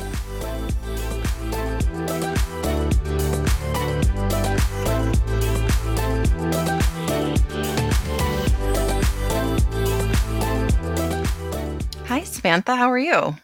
[12.56, 12.76] Samantha.
[12.76, 13.36] How are you?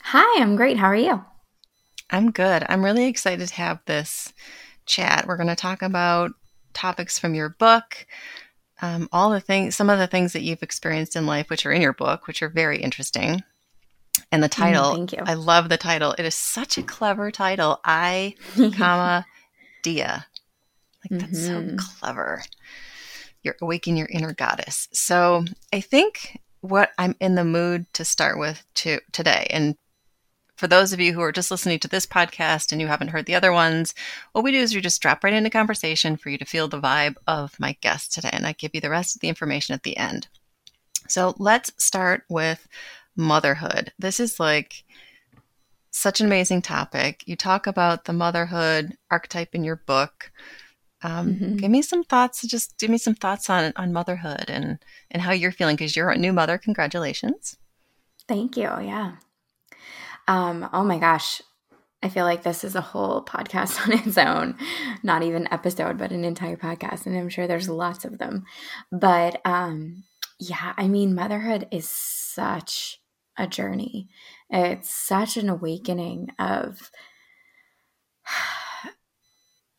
[0.00, 0.76] Hi, I'm great.
[0.76, 1.24] How are you?
[2.08, 2.64] I'm good.
[2.68, 4.32] I'm really excited to have this
[4.86, 5.26] chat.
[5.26, 6.30] We're going to talk about
[6.72, 8.06] topics from your book,
[8.80, 11.72] um, all the things, some of the things that you've experienced in life, which are
[11.72, 13.42] in your book, which are very interesting.
[14.30, 15.22] And the mm, title, mm, thank you.
[15.26, 16.12] I love the title.
[16.12, 17.80] It is such a clever title.
[17.84, 18.36] I,
[18.76, 19.26] comma,
[19.82, 20.26] Dia.
[21.10, 21.76] Like that's mm-hmm.
[21.76, 22.44] so clever.
[23.42, 24.86] You're awakening your inner goddess.
[24.92, 29.76] So I think what I'm in the mood to start with to, today, and
[30.58, 33.26] for those of you who are just listening to this podcast and you haven't heard
[33.26, 33.94] the other ones,
[34.32, 36.80] what we do is we just drop right into conversation for you to feel the
[36.80, 38.30] vibe of my guest today.
[38.32, 40.26] And I give you the rest of the information at the end.
[41.06, 42.66] So let's start with
[43.16, 43.92] motherhood.
[44.00, 44.82] This is like
[45.92, 47.22] such an amazing topic.
[47.26, 50.32] You talk about the motherhood archetype in your book.
[51.02, 51.56] Um, mm-hmm.
[51.56, 52.42] Give me some thoughts.
[52.46, 54.78] Just give me some thoughts on on motherhood and
[55.10, 56.58] and how you're feeling because you're a new mother.
[56.58, 57.56] Congratulations!
[58.26, 58.64] Thank you.
[58.64, 59.16] Yeah,
[60.26, 61.42] um, oh my gosh.
[62.00, 64.56] I feel like this is a whole podcast on its own,
[65.02, 67.06] not even episode, but an entire podcast.
[67.06, 68.44] And I'm sure there's lots of them.
[68.92, 70.04] But um,
[70.38, 73.00] yeah, I mean, motherhood is such
[73.36, 74.08] a journey.
[74.48, 76.92] It's such an awakening of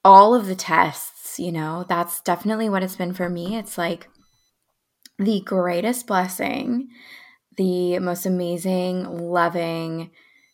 [0.09, 3.55] all of the tests, you know, that's definitely what it's been for me.
[3.55, 4.09] It's like
[5.19, 6.87] the greatest blessing,
[7.57, 10.09] the most amazing, loving,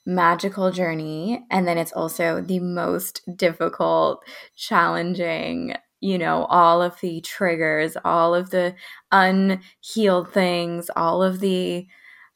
[0.06, 1.46] magical journey.
[1.50, 4.26] And then it's also the most difficult,
[4.58, 8.76] challenging, you know, all of the triggers, all of the
[9.14, 11.88] unhealed things, all of the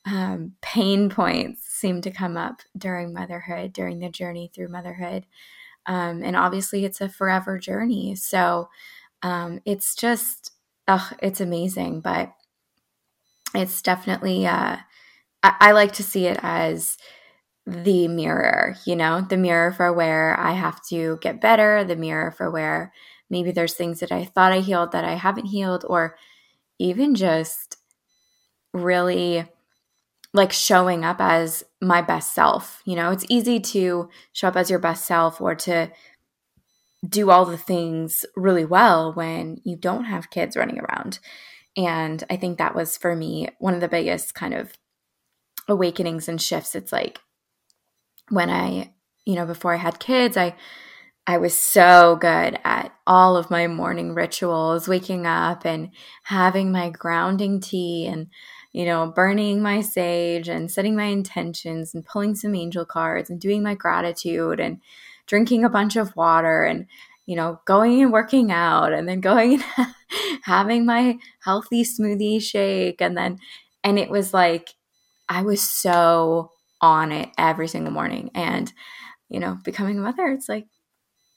[0.06, 5.26] um, pain points seem to come up during motherhood, during the journey through motherhood.
[5.90, 8.16] Um, and obviously, it's a forever journey.
[8.16, 8.70] So
[9.22, 10.52] um, it's just,
[11.22, 12.00] it's amazing.
[12.00, 12.32] But
[13.54, 14.78] it's definitely, uh,
[15.44, 16.98] I, I like to see it as,
[17.68, 22.32] the mirror, you know, the mirror for where I have to get better, the mirror
[22.32, 22.92] for where
[23.30, 26.16] maybe there's things that I thought I healed that I haven't healed, or
[26.80, 27.78] even just
[28.74, 29.46] really
[30.34, 32.82] like showing up as my best self.
[32.86, 35.92] You know, it's easy to show up as your best self or to
[37.08, 41.20] do all the things really well when you don't have kids running around.
[41.78, 44.74] And I think that was for me one of the biggest kind of
[45.68, 46.76] awakenings and shifts.
[46.76, 47.20] It's like,
[48.30, 48.94] when I,
[49.26, 50.56] you know, before I had kids, I
[51.30, 55.92] I was so good at all of my morning rituals, waking up and
[56.24, 58.30] having my grounding tea and
[58.72, 63.40] you know, burning my sage and setting my intentions and pulling some angel cards and
[63.40, 64.80] doing my gratitude and
[65.26, 66.86] drinking a bunch of water and
[67.26, 69.88] you know, going and working out and then going and
[70.44, 73.38] having my healthy smoothie shake and then
[73.84, 74.70] and it was like
[75.30, 76.52] I was so
[76.82, 78.32] on it every single morning.
[78.34, 78.72] And,
[79.30, 80.66] you know, becoming a mother, it's like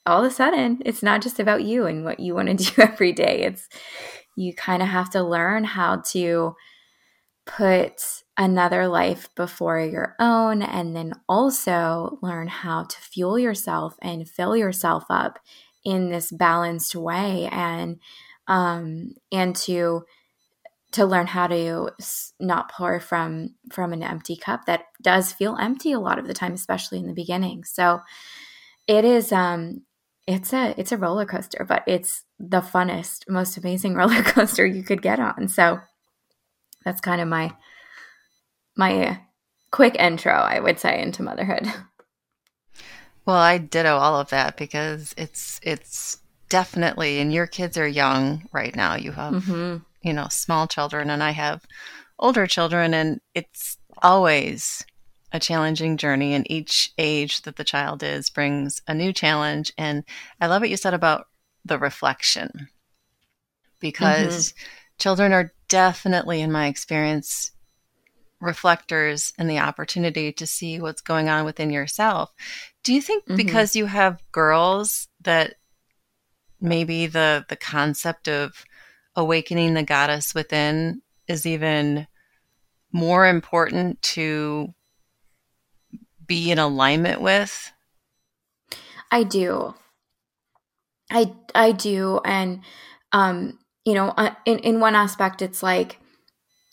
[0.06, 2.82] all of a sudden, it's not just about you and what you want to do
[2.82, 3.42] every day.
[3.42, 3.68] It's
[4.36, 6.56] you kind of have to learn how to
[7.44, 14.28] put another life before your own and then also learn how to fuel yourself and
[14.28, 15.38] fill yourself up
[15.84, 17.98] in this balanced way and
[18.46, 20.04] um and to
[20.92, 21.90] to learn how to
[22.38, 26.34] not pour from from an empty cup that does feel empty a lot of the
[26.34, 27.64] time especially in the beginning.
[27.64, 28.00] So
[28.86, 29.82] it is um
[30.26, 34.82] it's a it's a roller coaster but it's the funnest most amazing roller coaster you
[34.82, 35.48] could get on.
[35.48, 35.80] So
[36.84, 37.52] that's kind of my
[38.76, 39.20] my
[39.70, 41.66] quick intro i would say into motherhood.
[43.24, 48.46] Well i ditto all of that because it's it's definitely and your kids are young
[48.52, 48.94] right now.
[48.94, 49.76] You have mm-hmm.
[50.02, 51.64] you know, small children and I have
[52.18, 54.84] older children and it's always
[55.32, 59.72] a challenging journey and each age that the child is brings a new challenge.
[59.78, 60.04] And
[60.42, 61.28] I love what you said about
[61.64, 62.68] the reflection
[63.80, 64.98] because mm-hmm.
[64.98, 67.50] children are definitely in my experience
[68.40, 72.30] reflectors and the opportunity to see what's going on within yourself.
[72.84, 73.36] Do you think mm-hmm.
[73.36, 75.54] because you have girls that
[76.60, 78.66] maybe the the concept of
[79.16, 82.06] awakening the goddess within is even
[82.92, 84.74] more important to
[86.26, 87.72] be in alignment with?
[89.10, 89.74] I do.
[91.10, 92.60] I I do and
[93.12, 95.98] um you know uh, in in one aspect it's like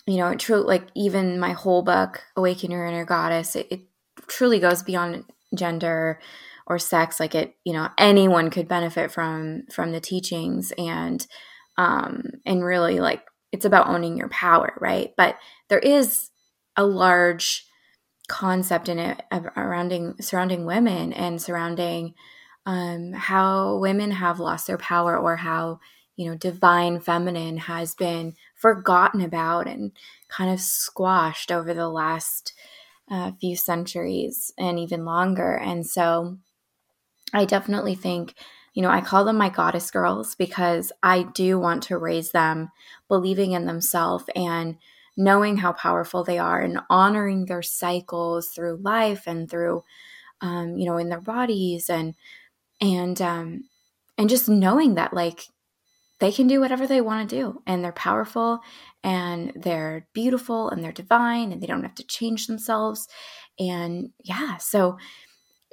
[0.08, 3.82] you know true like even my whole book awaken your inner goddess it, it
[4.28, 5.26] truly goes beyond
[5.56, 6.20] gender
[6.68, 11.26] or sex like it you know anyone could benefit from from the teachings and
[11.80, 15.14] um, and really like it's about owning your power, right?
[15.18, 15.38] But
[15.70, 16.30] there is
[16.76, 17.66] a large
[18.28, 22.14] concept in it of surrounding surrounding women and surrounding
[22.66, 25.80] um, how women have lost their power or how
[26.20, 29.94] you know divine feminine has been forgotten about and
[30.28, 32.54] kind of squashed over the last
[33.10, 35.56] uh, few centuries and even longer.
[35.56, 36.38] And so
[37.34, 38.34] i definitely think
[38.74, 42.70] you know, I call them my goddess girls because I do want to raise them
[43.08, 44.78] believing in themselves and
[45.18, 49.84] knowing how powerful they are and honoring their cycles through life and through,
[50.42, 52.16] um, you know, in their bodies and,
[52.80, 53.66] and, um,
[54.18, 55.48] and just knowing that like
[56.20, 58.60] they can do whatever they want to do and they're powerful
[59.04, 63.08] and they're beautiful and they're divine and they don't have to change themselves.
[63.58, 64.98] And yeah, so,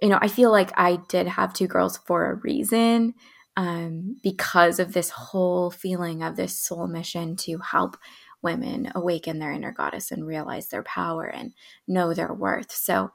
[0.00, 3.14] you know, I feel like I did have two girls for a reason
[3.56, 7.96] um, because of this whole feeling of this soul mission to help
[8.42, 11.52] women awaken their inner goddess and realize their power and
[11.88, 12.70] know their worth.
[12.70, 13.10] So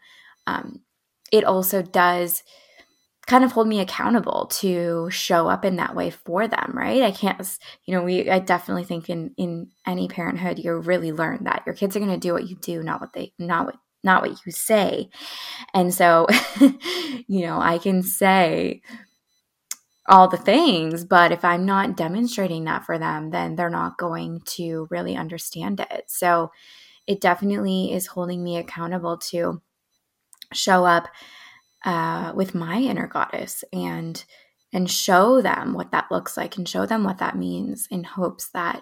[0.47, 0.81] um,
[1.31, 2.43] it also does
[3.31, 7.11] kind of hold me accountable to show up in that way for them right i
[7.11, 11.63] can't you know we i definitely think in in any parenthood you really learn that
[11.65, 14.21] your kids are going to do what you do not what they not what not
[14.21, 15.09] what you say.
[15.73, 16.27] And so,
[17.27, 18.81] you know, I can say
[20.07, 24.41] all the things, but if I'm not demonstrating that for them, then they're not going
[24.45, 26.05] to really understand it.
[26.07, 26.51] So,
[27.07, 29.61] it definitely is holding me accountable to
[30.53, 31.07] show up
[31.83, 34.23] uh, with my inner goddess and
[34.73, 38.49] and show them what that looks like and show them what that means in hopes
[38.53, 38.81] that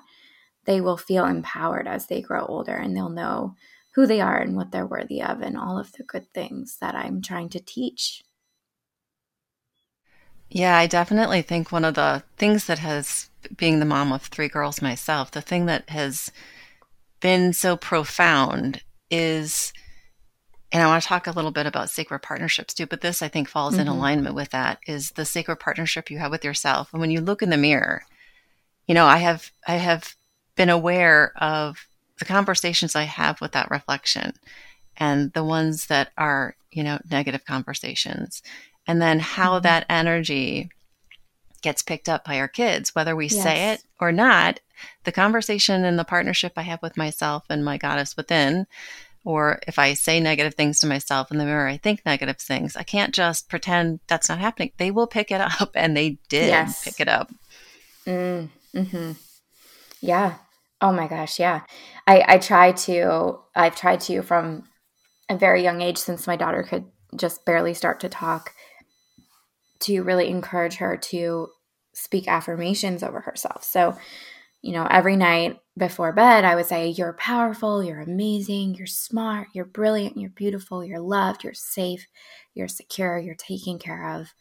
[0.66, 3.56] they will feel empowered as they grow older and they'll know
[3.96, 6.94] who they are and what they're worthy of and all of the good things that
[6.94, 8.22] I'm trying to teach.
[10.50, 14.48] Yeah, I definitely think one of the things that has, being the mom of three
[14.48, 16.32] girls myself, the thing that has
[17.20, 19.74] been so profound is,
[20.72, 23.28] and I want to talk a little bit about sacred partnerships too, but this I
[23.28, 23.82] think falls mm-hmm.
[23.82, 26.90] in alignment with that is the sacred partnership you have with yourself.
[26.94, 28.04] And when you look in the mirror,
[28.88, 30.16] you know, I have, I have
[30.56, 31.88] been aware of
[32.20, 34.34] the conversations I have with that reflection
[34.98, 38.44] and the ones that are, you know, negative conversations.
[38.86, 39.64] And then how mm-hmm.
[39.64, 40.70] that energy
[41.62, 43.42] gets picked up by our kids, whether we yes.
[43.42, 44.60] say it or not.
[45.04, 48.66] The conversation and the partnership I have with myself and my goddess within,
[49.30, 52.76] or if I say negative things to myself in the mirror, I think negative things.
[52.76, 54.72] I can't just pretend that's not happening.
[54.78, 56.84] They will pick it up, and they did yes.
[56.84, 57.32] pick it up.
[58.08, 59.12] Mm, hmm
[60.02, 60.36] Yeah,
[60.82, 61.62] Oh my gosh, yeah.
[62.08, 64.64] I I try to I've tried to from
[65.30, 68.54] a very young age since my daughter could just barely start to talk
[69.82, 71.50] to really encourage her to
[71.94, 73.64] speak affirmations over herself.
[73.64, 73.98] So
[74.62, 79.48] you know, every night before bed, I would say, You're powerful, you're amazing, you're smart,
[79.54, 82.06] you're brilliant, you're beautiful, you're loved, you're safe,
[82.54, 84.34] you're secure, you're taken care of,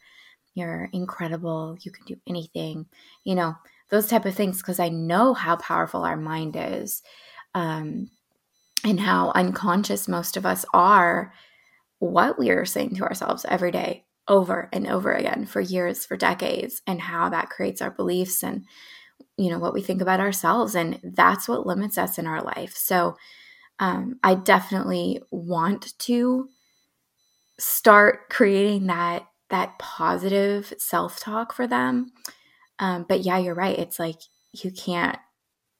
[0.53, 2.85] you're incredible, you can do anything,
[3.23, 3.55] you know,
[3.89, 7.01] those type of things, because I know how powerful our mind is
[7.55, 8.09] um,
[8.83, 11.33] and how unconscious most of us are
[11.99, 16.15] what we are saying to ourselves every day over and over again for years, for
[16.15, 18.65] decades, and how that creates our beliefs and
[19.37, 22.75] you know what we think about ourselves and that's what limits us in our life.
[22.75, 23.15] So
[23.79, 26.49] um, i definitely want to
[27.57, 32.11] start creating that that positive self-talk for them.
[32.79, 33.77] Um, but yeah you're right.
[33.77, 34.19] It's like
[34.53, 35.17] you can't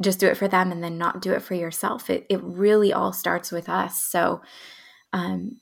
[0.02, 2.10] just do it for them and then not do it for yourself.
[2.10, 4.02] It, it really all starts with us.
[4.04, 4.42] So
[5.14, 5.58] um,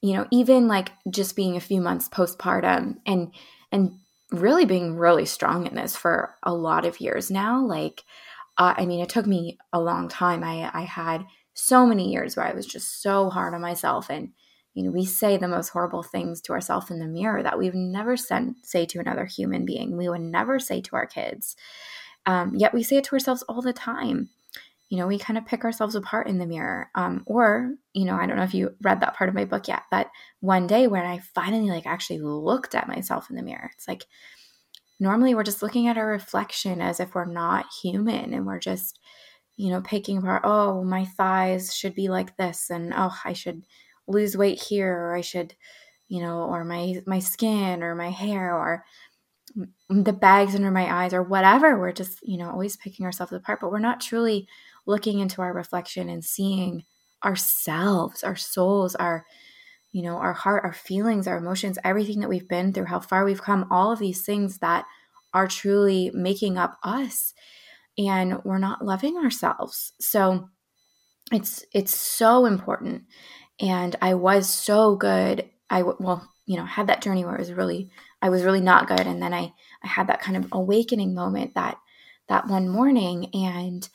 [0.00, 3.32] you know even like just being a few months postpartum and
[3.72, 3.98] and
[4.30, 7.64] really being really strong in this for a lot of years now.
[7.64, 8.04] Like,
[8.56, 10.44] uh, I mean, it took me a long time.
[10.44, 14.10] I, I had so many years where I was just so hard on myself.
[14.10, 14.30] And,
[14.74, 17.66] you know, we say the most horrible things to ourselves in the mirror that we
[17.66, 19.96] would never send, say to another human being.
[19.96, 21.56] We would never say to our kids.
[22.26, 24.28] Um, yet we say it to ourselves all the time
[24.88, 26.90] you know, we kind of pick ourselves apart in the mirror.
[26.94, 29.68] Um, or, you know, I don't know if you read that part of my book
[29.68, 30.08] yet, but
[30.40, 34.06] one day when I finally like actually looked at myself in the mirror, it's like
[34.98, 38.98] normally we're just looking at our reflection as if we're not human and we're just,
[39.56, 43.64] you know, picking apart, oh, my thighs should be like this, and oh, I should
[44.06, 45.54] lose weight here, or I should,
[46.08, 48.84] you know, or my my skin or my hair or
[49.88, 51.78] the bags under my eyes or whatever.
[51.78, 54.46] We're just, you know, always picking ourselves apart, but we're not truly
[54.88, 56.82] looking into our reflection and seeing
[57.24, 59.24] ourselves, our souls, our
[59.92, 63.24] you know, our heart, our feelings, our emotions, everything that we've been through, how far
[63.24, 64.84] we've come, all of these things that
[65.32, 67.32] are truly making up us
[67.96, 69.92] and we're not loving ourselves.
[70.00, 70.48] So
[71.32, 73.04] it's it's so important
[73.60, 75.48] and I was so good.
[75.70, 77.90] I well, you know, had that journey where it was really
[78.22, 79.52] I was really not good and then I
[79.82, 81.78] I had that kind of awakening moment that
[82.28, 83.88] that one morning and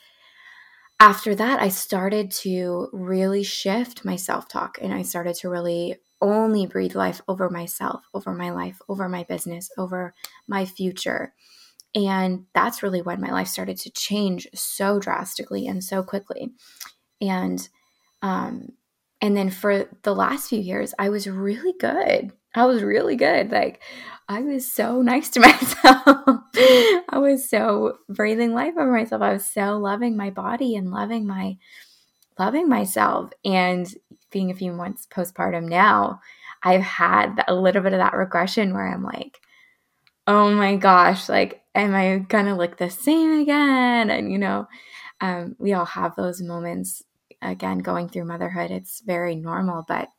[1.03, 5.97] after that, I started to really shift my self talk and I started to really
[6.21, 10.13] only breathe life over myself, over my life, over my business, over
[10.47, 11.33] my future.
[11.93, 16.53] And that's really when my life started to change so drastically and so quickly.
[17.19, 17.67] And
[18.21, 18.69] um,
[19.19, 22.31] and then for the last few years, I was really good.
[22.55, 23.51] I was really good.
[23.51, 23.81] Like
[24.27, 26.39] I was so nice to myself.
[26.55, 29.21] I was so breathing life over myself.
[29.21, 31.57] I was so loving my body and loving my
[32.39, 33.31] loving myself.
[33.45, 33.93] And
[34.31, 36.19] being a few months postpartum now,
[36.63, 39.39] I've had a little bit of that regression where I'm like,
[40.27, 44.09] oh my gosh, like, am I gonna look the same again?
[44.09, 44.67] And you know,
[45.21, 47.03] um, we all have those moments
[47.41, 48.71] again going through motherhood.
[48.71, 50.09] It's very normal, but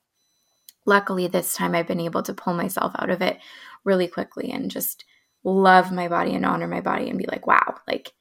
[0.87, 3.38] luckily this time I've been able to pull myself out of it
[3.85, 5.05] really quickly and just
[5.45, 8.12] love my body and honor my body and be like, wow, like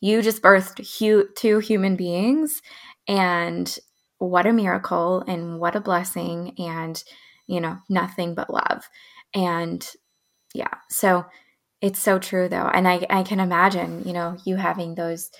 [0.00, 2.62] you just birthed hu- two human beings
[3.08, 3.78] and
[4.18, 7.04] what a miracle and what a blessing and
[7.46, 8.88] you know nothing but love.
[9.34, 9.86] And
[10.54, 11.26] yeah so
[11.82, 15.30] it's so true though and i i can imagine you know you having those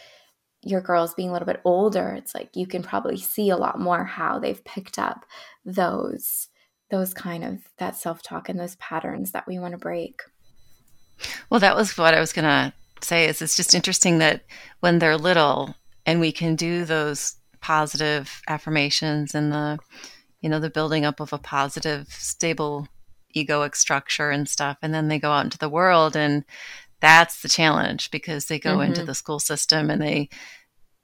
[0.63, 3.81] your girls being a little bit older it's like you can probably see a lot
[3.81, 5.25] more how they've picked up
[5.65, 6.49] those
[6.95, 10.23] those kind of that self-talk and those patterns that we want to break
[11.51, 12.73] well that was what i was going to
[13.03, 14.45] say is it's just interesting that
[14.79, 15.75] when they're little
[16.07, 19.77] and we can do those positive affirmations and the
[20.41, 22.87] you know the building up of a positive stable
[23.37, 26.45] egoic structure and stuff and then they go out into the world and
[27.01, 28.93] that's the challenge because they go mm-hmm.
[28.93, 30.29] into the school system and they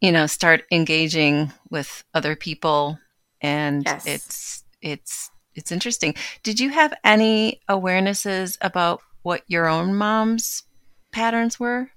[0.00, 2.96] you know start engaging with other people
[3.40, 4.06] and yes.
[4.06, 5.30] it's it's
[5.60, 6.14] it's interesting.
[6.42, 10.64] Did you have any awarenesses about what your own mom's
[11.12, 11.90] patterns were?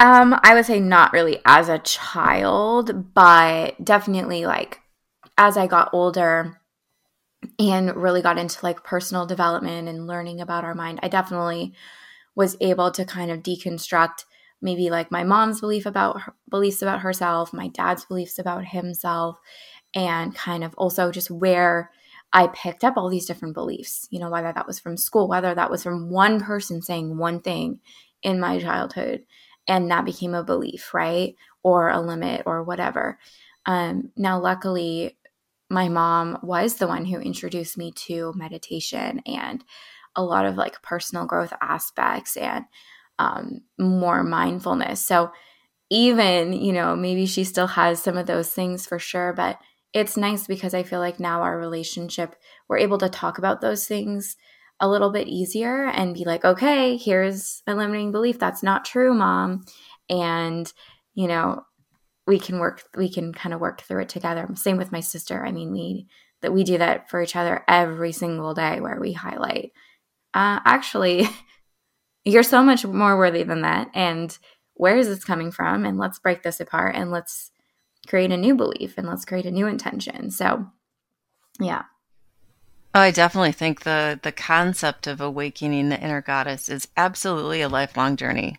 [0.00, 4.80] Um, I would say not really as a child, but definitely like
[5.36, 6.60] as I got older
[7.58, 11.74] and really got into like personal development and learning about our mind, I definitely
[12.34, 14.24] was able to kind of deconstruct
[14.60, 19.38] maybe like my mom's belief about her, beliefs about herself, my dad's beliefs about himself,
[19.94, 21.90] and kind of also just where
[22.34, 25.54] I picked up all these different beliefs, you know, whether that was from school, whether
[25.54, 27.78] that was from one person saying one thing
[28.24, 29.24] in my childhood,
[29.68, 31.36] and that became a belief, right?
[31.62, 33.20] Or a limit or whatever.
[33.66, 35.16] Um, now, luckily,
[35.70, 39.64] my mom was the one who introduced me to meditation and
[40.16, 42.64] a lot of like personal growth aspects and
[43.18, 45.04] um, more mindfulness.
[45.06, 45.30] So
[45.90, 49.58] even, you know, maybe she still has some of those things for sure, but
[49.94, 52.34] it's nice because I feel like now our relationship,
[52.68, 54.36] we're able to talk about those things
[54.80, 58.40] a little bit easier and be like, okay, here's a limiting belief.
[58.40, 59.64] That's not true, mom.
[60.10, 60.70] And,
[61.14, 61.62] you know,
[62.26, 64.48] we can work, we can kind of work through it together.
[64.56, 65.46] Same with my sister.
[65.46, 66.08] I mean, we,
[66.42, 69.70] that we do that for each other every single day where we highlight,
[70.34, 71.28] uh, actually,
[72.24, 73.90] you're so much more worthy than that.
[73.94, 74.36] And
[74.74, 75.86] where is this coming from?
[75.86, 77.52] And let's break this apart and let's
[78.06, 80.30] create a new belief and let's create a new intention.
[80.30, 80.66] So,
[81.60, 81.84] yeah.
[82.94, 87.68] Oh, I definitely think the the concept of awakening the inner goddess is absolutely a
[87.68, 88.56] lifelong journey.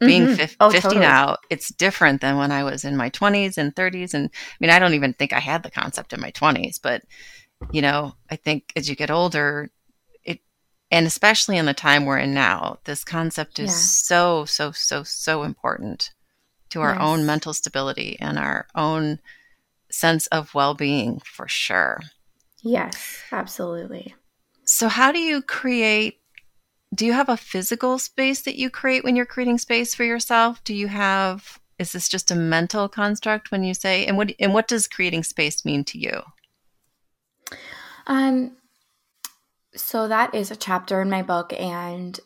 [0.00, 0.34] Being mm-hmm.
[0.34, 1.00] 50, oh, 50 totally.
[1.00, 4.14] now, it's different than when I was in my 20s and 30s.
[4.14, 7.02] And I mean, I don't even think I had the concept in my 20s, but
[7.70, 9.70] you know, I think as you get older,
[10.24, 10.40] it,
[10.90, 13.76] and especially in the time we're in now, this concept is yeah.
[13.76, 16.10] so, so, so, so important
[16.72, 17.02] to our yes.
[17.02, 19.20] own mental stability and our own
[19.90, 22.00] sense of well being for sure.
[22.62, 24.14] Yes, absolutely.
[24.64, 26.18] So, how do you create?
[26.94, 30.62] Do you have a physical space that you create when you're creating space for yourself?
[30.64, 31.60] Do you have?
[31.78, 34.06] Is this just a mental construct when you say?
[34.06, 36.22] And what and what does creating space mean to you?
[38.06, 38.56] Um.
[39.74, 42.18] So that is a chapter in my book, and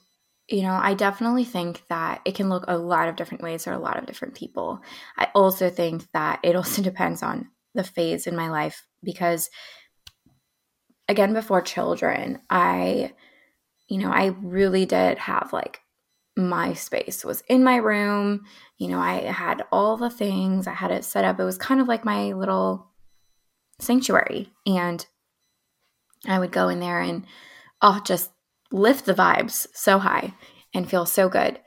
[0.49, 3.73] you know, I definitely think that it can look a lot of different ways for
[3.73, 4.81] a lot of different people.
[5.17, 9.51] I also think that it also depends on the phase in my life because
[11.09, 13.13] again before children, I
[13.89, 15.81] you know, I really did have like
[16.37, 18.45] my space was in my room.
[18.79, 21.41] You know, I had all the things, I had it set up.
[21.41, 22.91] It was kind of like my little
[23.81, 24.53] sanctuary.
[24.67, 25.05] And
[26.27, 27.25] I would go in there and
[27.81, 28.31] oh, just
[28.73, 30.35] lift the vibes so high
[30.75, 31.59] and feel so good.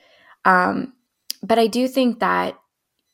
[0.46, 0.94] Um,
[1.42, 2.58] but I do think that,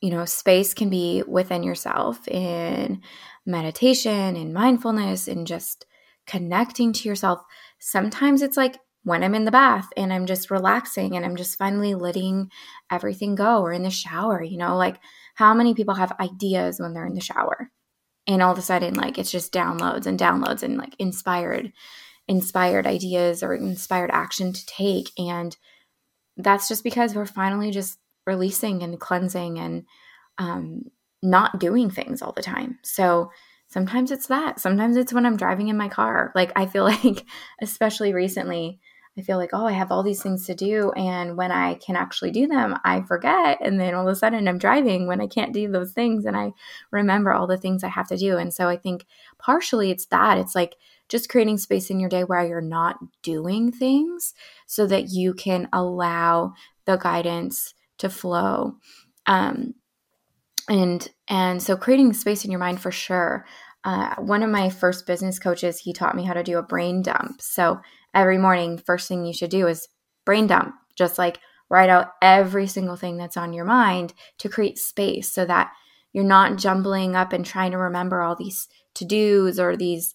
[0.00, 3.02] you know, space can be within yourself in
[3.44, 5.86] meditation, in mindfulness, in just
[6.26, 7.40] connecting to yourself.
[7.78, 11.56] Sometimes it's like when I'm in the bath and I'm just relaxing and I'm just
[11.56, 12.50] finally letting
[12.90, 14.96] everything go or in the shower, you know, like
[15.36, 17.70] how many people have ideas when they're in the shower?
[18.26, 21.72] And all of a sudden, like it's just downloads and downloads and like inspired
[22.28, 25.10] inspired ideas or inspired action to take.
[25.18, 25.56] And
[26.36, 29.84] that's just because we're finally just releasing and cleansing and
[30.38, 30.82] um,
[31.22, 32.78] not doing things all the time.
[32.82, 33.30] So
[33.68, 34.60] sometimes it's that.
[34.60, 36.32] Sometimes it's when I'm driving in my car.
[36.34, 37.24] Like I feel like,
[37.60, 38.80] especially recently,
[39.18, 40.92] I feel like, oh, I have all these things to do.
[40.92, 43.58] And when I can actually do them, I forget.
[43.62, 46.36] And then all of a sudden I'm driving when I can't do those things and
[46.36, 46.52] I
[46.90, 48.36] remember all the things I have to do.
[48.36, 49.06] And so I think
[49.38, 50.36] partially it's that.
[50.36, 50.76] It's like
[51.08, 54.34] just creating space in your day where you're not doing things
[54.66, 56.52] so that you can allow
[56.84, 58.76] the guidance to flow.
[59.26, 59.74] Um,
[60.68, 63.46] and and so creating space in your mind for sure.
[63.84, 67.02] Uh, one of my first business coaches, he taught me how to do a brain
[67.02, 67.40] dump.
[67.40, 67.80] So
[68.12, 69.86] every morning, first thing you should do is
[70.24, 71.38] brain dump, just like
[71.68, 75.70] write out every single thing that's on your mind to create space so that
[76.12, 80.14] you're not jumbling up and trying to remember all these to dos or these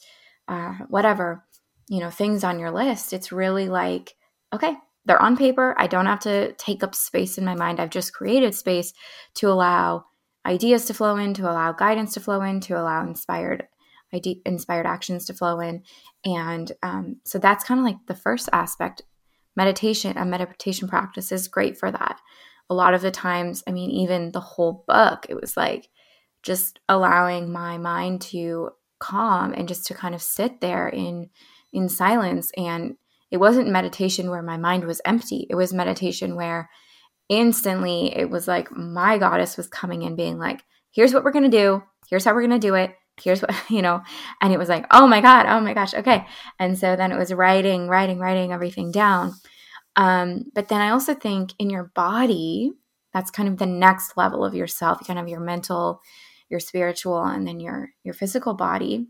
[0.52, 1.46] uh, whatever,
[1.88, 3.14] you know, things on your list.
[3.14, 4.16] It's really like,
[4.54, 5.74] okay, they're on paper.
[5.78, 7.80] I don't have to take up space in my mind.
[7.80, 8.94] I've just created space
[9.36, 10.06] to allow
[10.46, 13.68] ideas to flow in, to allow guidance to flow in, to allow inspired
[14.44, 15.84] inspired actions to flow in.
[16.26, 19.04] And um, so that's kind of like the first aspect.
[19.56, 22.20] Meditation, a meditation practice is great for that.
[22.70, 25.88] A lot of the times, I mean, even the whole book, it was like
[26.44, 31.30] just allowing my mind to calm and just to kind of sit there in
[31.74, 32.52] in silence.
[32.56, 32.96] And
[33.30, 35.48] it wasn't meditation where my mind was empty.
[35.50, 36.70] It was meditation where
[37.28, 40.62] instantly it was like my goddess was coming in being like
[40.92, 41.82] here's what we're going to do.
[42.10, 42.94] Here's how we're going to do it.
[43.22, 44.02] Here's what you know?
[44.42, 46.26] And it was like oh my god oh my gosh okay.
[46.60, 49.34] And so then it was writing writing writing everything down.
[49.98, 52.72] Um, but then i also think in your body
[53.14, 56.02] that's kind of the next level of yourself kind of your mental
[56.52, 59.08] your spiritual and then your your physical body.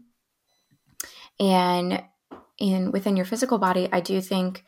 [1.39, 2.03] And
[2.61, 4.63] in within your physical body i do think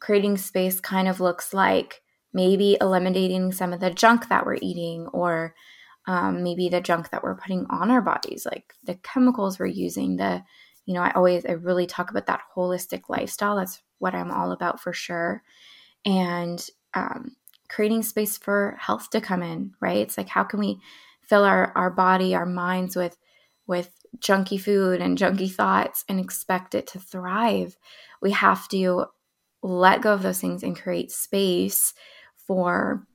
[0.00, 2.02] creating space kind of looks like
[2.34, 5.54] maybe eliminating some of the junk that we're eating or
[6.08, 10.16] um, maybe the junk that we're putting on our bodies like the chemicals we're using
[10.16, 10.42] the
[10.84, 13.56] you know i always i really talk about that holistic lifestyle.
[13.56, 15.42] That's what i'm all about for sure.
[16.04, 17.36] And um,
[17.68, 19.98] creating space for health to come in right?
[19.98, 20.78] It's like how can we
[21.26, 23.16] fill our, our body, our minds with
[23.66, 27.76] with junky food and junky thoughts and expect it to thrive.
[28.22, 29.06] We have to
[29.62, 31.92] let go of those things and create space
[32.46, 33.06] for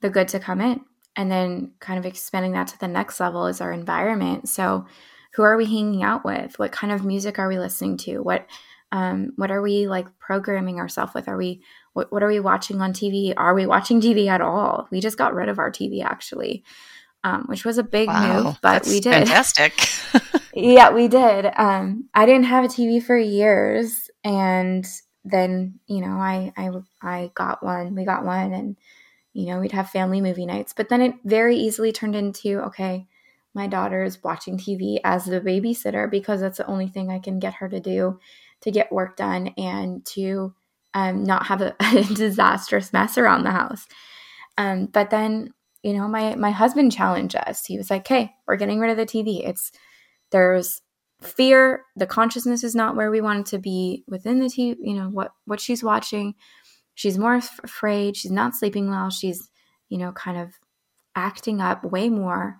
[0.00, 0.80] the good to come in.
[1.14, 4.48] And then kind of expanding that to the next level is our environment.
[4.48, 4.86] So,
[5.34, 6.58] who are we hanging out with?
[6.58, 8.18] What kind of music are we listening to?
[8.18, 8.46] What
[8.92, 11.28] um, what are we like programming ourselves with?
[11.28, 11.62] Are we
[11.92, 13.34] what, what are we watching on TV?
[13.36, 14.88] Are we watching TV at all?
[14.90, 16.64] We just got rid of our TV actually,
[17.24, 19.12] um, which was a big wow, move, but we did.
[19.12, 19.74] Fantastic.
[20.54, 21.50] yeah, we did.
[21.56, 24.86] Um, I didn't have a TV for years, and
[25.24, 26.70] then you know I I
[27.02, 27.94] I got one.
[27.94, 28.76] We got one, and
[29.32, 30.72] you know we'd have family movie nights.
[30.72, 33.06] But then it very easily turned into okay,
[33.54, 37.38] my daughter is watching TV as the babysitter because that's the only thing I can
[37.38, 38.18] get her to do
[38.62, 40.54] to get work done and to
[40.94, 43.86] um, not have a, a, disastrous mess around the house.
[44.58, 45.52] Um, but then
[45.82, 47.66] you know my my husband challenged us.
[47.66, 49.46] He was like, "Hey, we're getting rid of the TV.
[49.46, 49.72] It's
[50.30, 50.80] there's
[51.20, 51.84] fear.
[51.96, 55.08] The consciousness is not where we want it to be within the tv you know
[55.08, 56.34] what what she's watching.
[56.94, 58.16] She's more f- afraid.
[58.16, 59.10] She's not sleeping well.
[59.10, 59.50] She's
[59.88, 60.52] you know kind of
[61.14, 62.58] acting up way more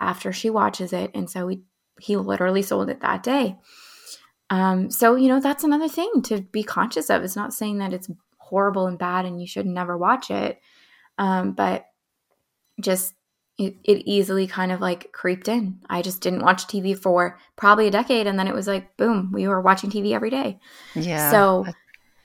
[0.00, 1.10] after she watches it.
[1.14, 1.62] And so we
[2.00, 3.56] he literally sold it that day.
[4.50, 7.22] Um so you know that's another thing to be conscious of.
[7.22, 10.60] It's not saying that it's horrible and bad and you should never watch it.
[11.18, 11.86] Um but
[12.80, 13.14] just
[13.58, 15.80] it, it easily kind of like creeped in.
[15.88, 19.30] I just didn't watch TV for probably a decade, and then it was like, boom,
[19.32, 20.58] we were watching TV every day.
[20.94, 21.30] Yeah.
[21.30, 21.66] So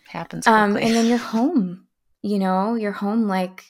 [0.07, 0.47] happens.
[0.47, 1.85] Um, and then you're home.
[2.21, 3.63] You know, you're home like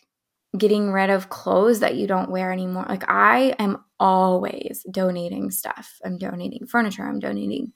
[0.57, 2.85] getting rid of clothes that you don't wear anymore.
[2.87, 5.99] Like I am always donating stuff.
[6.05, 7.03] I'm donating furniture.
[7.03, 7.73] I'm donating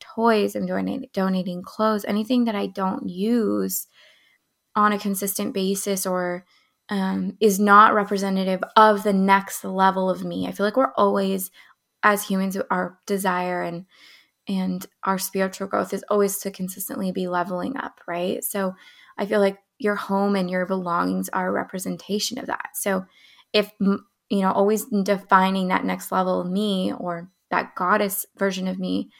[0.00, 0.54] toys.
[0.54, 2.04] I'm donating donating clothes.
[2.06, 3.86] Anything that I don't use
[4.74, 6.44] on a consistent basis or
[6.88, 10.46] um, is not representative of the next level of me.
[10.46, 11.50] I feel like we're always,
[12.02, 13.86] as humans, our desire and
[14.48, 18.44] and our spiritual growth is always to consistently be leveling up, right?
[18.44, 18.74] So
[19.18, 22.68] I feel like your home and your belongings are a representation of that.
[22.74, 23.04] So
[23.52, 28.78] if you know, always defining that next level of me or that goddess version of
[28.78, 29.10] me,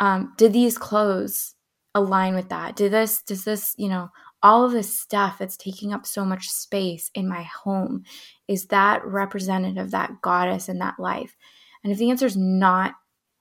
[0.00, 1.54] um, did these clothes
[1.94, 2.76] align with that?
[2.76, 4.10] Did this, does this, you know,
[4.46, 8.04] all of this stuff that's taking up so much space in my home
[8.46, 11.36] is that representative of that goddess in that life.
[11.82, 12.94] And if the answer is not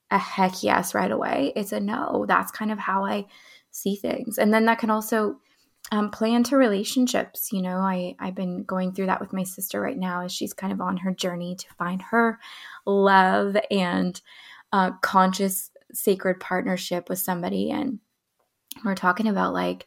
[0.10, 2.26] a heck yes right away it's a no.
[2.28, 3.26] That's kind of how i
[3.70, 4.40] see things.
[4.40, 5.38] And then that can also
[5.92, 7.50] um, play into relationships.
[7.52, 10.54] You know I, i've been going through that with my sister right now as she's
[10.54, 12.40] kind of on her journey to find her
[12.88, 14.20] love and
[14.74, 17.70] uh, conscious sacred partnership with somebody.
[17.70, 18.00] And
[18.84, 19.86] we're talking about like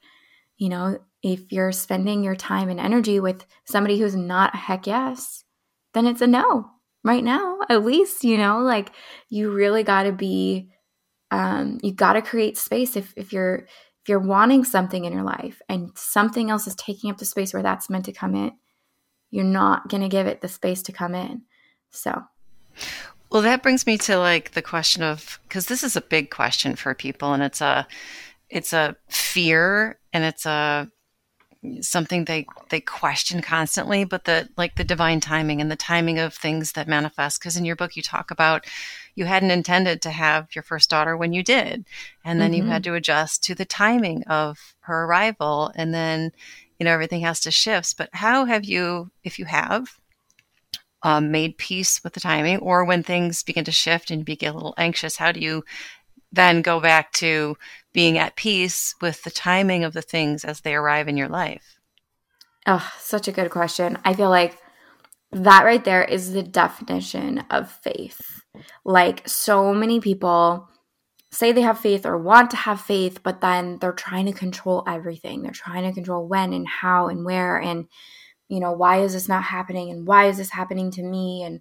[0.58, 4.86] you know, if you're spending your time and energy with somebody who's not a heck
[4.86, 5.44] yes,
[5.94, 6.70] then it's a no
[7.04, 8.92] right now, at least, you know, like
[9.28, 10.68] you really got to be,
[11.30, 13.66] um, you got to create space if, if you're,
[14.02, 17.52] if you're wanting something in your life and something else is taking up the space
[17.52, 18.52] where that's meant to come in,
[19.30, 21.42] you're not going to give it the space to come in.
[21.90, 22.22] So,
[23.30, 26.76] well, that brings me to like the question of because this is a big question
[26.76, 27.86] for people, and it's a
[28.48, 30.90] it's a fear and it's a
[31.80, 36.32] something they they question constantly but the like the divine timing and the timing of
[36.34, 37.40] things that manifest.
[37.40, 38.64] Because in your book you talk about
[39.14, 41.84] you hadn't intended to have your first daughter when you did
[42.24, 42.66] and then mm-hmm.
[42.66, 46.30] you had to adjust to the timing of her arrival and then
[46.78, 47.96] you know everything has to shift.
[47.96, 49.88] But how have you if you have
[51.02, 52.58] um, made peace with the timing?
[52.58, 55.64] Or when things begin to shift and you get a little anxious how do you
[56.32, 57.56] then go back to
[57.92, 61.78] being at peace with the timing of the things as they arrive in your life?
[62.66, 63.98] Oh, such a good question.
[64.04, 64.58] I feel like
[65.32, 68.42] that right there is the definition of faith.
[68.84, 70.68] Like, so many people
[71.30, 74.82] say they have faith or want to have faith, but then they're trying to control
[74.86, 75.42] everything.
[75.42, 77.86] They're trying to control when and how and where and
[78.48, 81.60] you know, why is this not happening and why is this happening to me and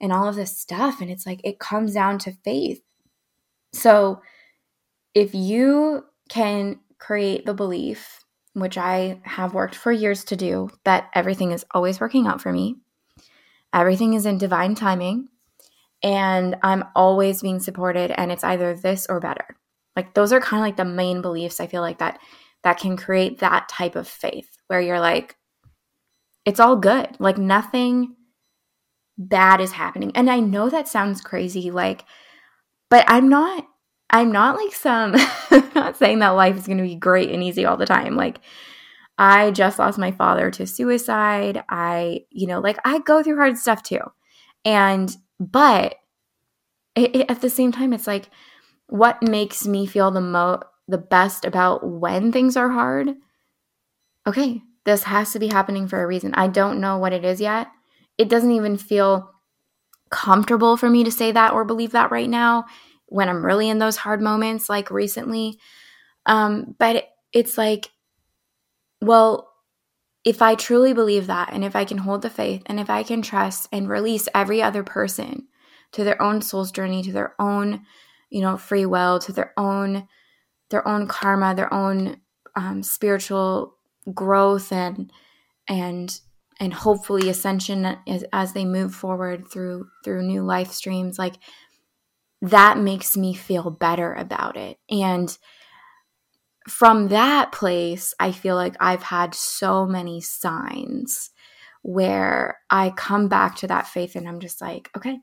[0.00, 2.82] and all of this stuff and it's like it comes down to faith.
[3.76, 4.22] So,
[5.14, 11.10] if you can create the belief, which I have worked for years to do, that
[11.14, 12.76] everything is always working out for me,
[13.72, 15.28] everything is in divine timing,
[16.02, 19.56] and I'm always being supported, and it's either this or better.
[19.94, 22.18] Like those are kind of like the main beliefs I feel like that
[22.62, 25.36] that can create that type of faith where you're like,
[26.44, 27.08] it's all good.
[27.18, 28.16] Like nothing
[29.18, 30.12] bad is happening.
[30.14, 32.04] And I know that sounds crazy, like,
[32.90, 33.66] but I'm not
[34.10, 35.12] I'm not like some,
[35.74, 38.14] not saying that life is going to be great and easy all the time.
[38.16, 38.40] Like,
[39.18, 41.64] I just lost my father to suicide.
[41.68, 44.00] I, you know, like I go through hard stuff too.
[44.64, 45.96] And, but
[46.94, 48.30] it, it, at the same time, it's like,
[48.88, 53.14] what makes me feel the mo the best about when things are hard?
[54.26, 56.32] Okay, this has to be happening for a reason.
[56.34, 57.68] I don't know what it is yet.
[58.18, 59.32] It doesn't even feel
[60.16, 62.64] comfortable for me to say that or believe that right now
[63.04, 65.58] when I'm really in those hard moments, like recently.
[66.24, 67.90] Um, but it, it's like,
[69.00, 69.52] well,
[70.24, 73.02] if I truly believe that, and if I can hold the faith, and if I
[73.02, 75.46] can trust and release every other person
[75.92, 77.82] to their own soul's journey, to their own,
[78.30, 80.08] you know, free will, to their own,
[80.70, 82.20] their own karma, their own
[82.56, 83.76] um, spiritual
[84.12, 85.12] growth, and
[85.68, 86.20] and
[86.58, 91.34] and hopefully ascension as, as they move forward through through new life streams, like
[92.42, 95.36] that makes me feel better about it, and
[96.68, 101.30] from that place, I feel like I've had so many signs
[101.82, 105.18] where I come back to that faith and I'm just like, okay,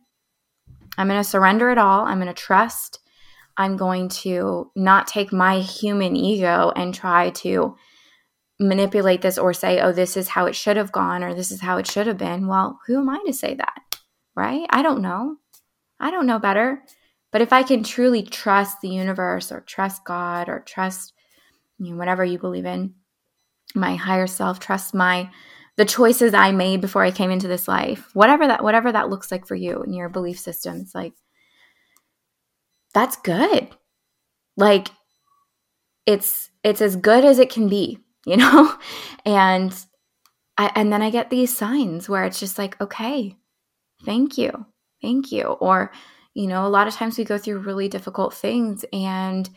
[0.98, 2.06] I'm going to surrender it all.
[2.06, 3.00] I'm going to trust.
[3.58, 7.76] I'm going to not take my human ego and try to
[8.60, 11.62] manipulate this or say, oh, this is how it should have gone or this is
[11.62, 12.48] how it should have been.
[12.48, 13.82] Well, who am I to say that?
[14.36, 14.66] Right?
[14.70, 15.38] I don't know.
[16.00, 16.84] I don't know better.
[17.32, 21.14] But if I can truly trust the universe or trust God or trust
[21.80, 22.94] you know, whatever you believe in,
[23.76, 25.30] my higher self, trust my
[25.76, 28.10] the choices I made before I came into this life.
[28.14, 30.78] Whatever that whatever that looks like for you and your belief system.
[30.82, 31.14] It's like
[32.94, 33.70] that's good.
[34.56, 34.90] Like
[36.06, 38.74] it's it's as good as it can be, you know?
[39.26, 39.74] And
[40.58, 43.36] I, and then I get these signs where it's just like, okay,
[44.06, 44.66] thank you.
[45.02, 45.44] Thank you.
[45.44, 45.92] Or,
[46.34, 49.50] you know, a lot of times we go through really difficult things and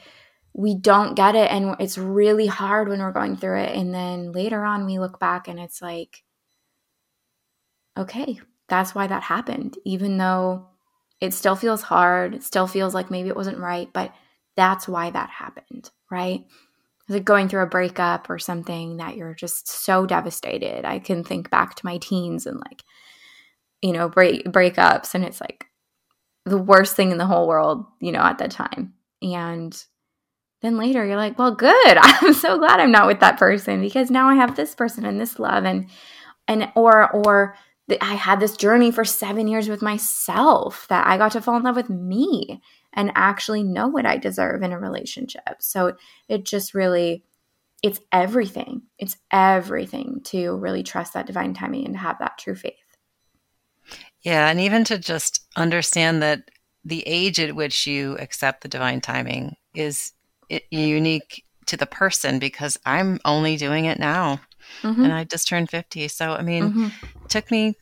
[0.57, 4.33] we don't get it and it's really hard when we're going through it and then
[4.33, 6.23] later on we look back and it's like
[7.99, 10.67] okay that's why that happened even though
[11.21, 14.15] it still feels hard it still feels like maybe it wasn't right but
[14.57, 16.47] that's why that happened right
[17.09, 20.85] like going through a breakup or something that you're just so devastated?
[20.85, 22.83] I can think back to my teens and like
[23.83, 25.67] you know break breakups and it's like
[26.45, 28.95] the worst thing in the whole world you know at that time.
[29.23, 29.77] And
[30.63, 31.99] then later you're like, well, good.
[32.01, 35.21] I'm so glad I'm not with that person because now I have this person and
[35.21, 35.89] this love and
[36.49, 37.57] and or or
[38.01, 41.63] I had this journey for 7 years with myself that I got to fall in
[41.63, 42.61] love with me
[42.97, 45.57] and actually know what I deserve in a relationship.
[45.61, 45.97] So
[46.29, 47.23] it just really
[47.83, 48.83] it's everything.
[48.99, 52.75] It's everything to really trust that divine timing and to have that true faith.
[54.23, 56.51] Yeah, and even to just understand that
[56.85, 60.13] the age at which you accept the divine timing is
[60.71, 64.41] unique to the person because I'm only doing it now.
[64.83, 65.05] Mm-hmm.
[65.05, 66.09] And I just turned 50.
[66.09, 66.87] So, I mean, mm-hmm.
[67.25, 67.75] it took me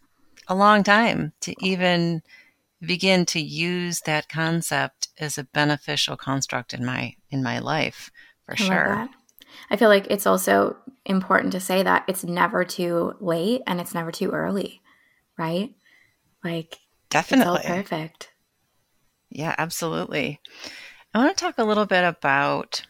[0.48, 2.22] a long time to even
[2.84, 8.10] begin to use that concept as a beneficial construct in my in my life
[8.46, 9.08] for I sure.
[9.70, 13.94] I feel like it's also important to say that it's never too late and it's
[13.94, 14.82] never too early,
[15.38, 15.74] right?
[16.42, 16.78] Like
[17.10, 18.30] definitely perfect.
[19.30, 20.40] Yeah, absolutely.
[21.12, 22.82] I want to talk a little bit about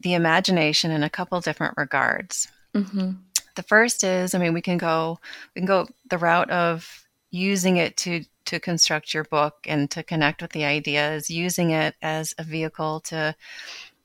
[0.00, 2.48] the imagination in a couple different regards.
[2.74, 3.12] Mm-hmm.
[3.56, 5.18] The first is, I mean, we can go
[5.54, 10.02] we can go the route of using it to to construct your book and to
[10.02, 13.36] connect with the ideas, using it as a vehicle to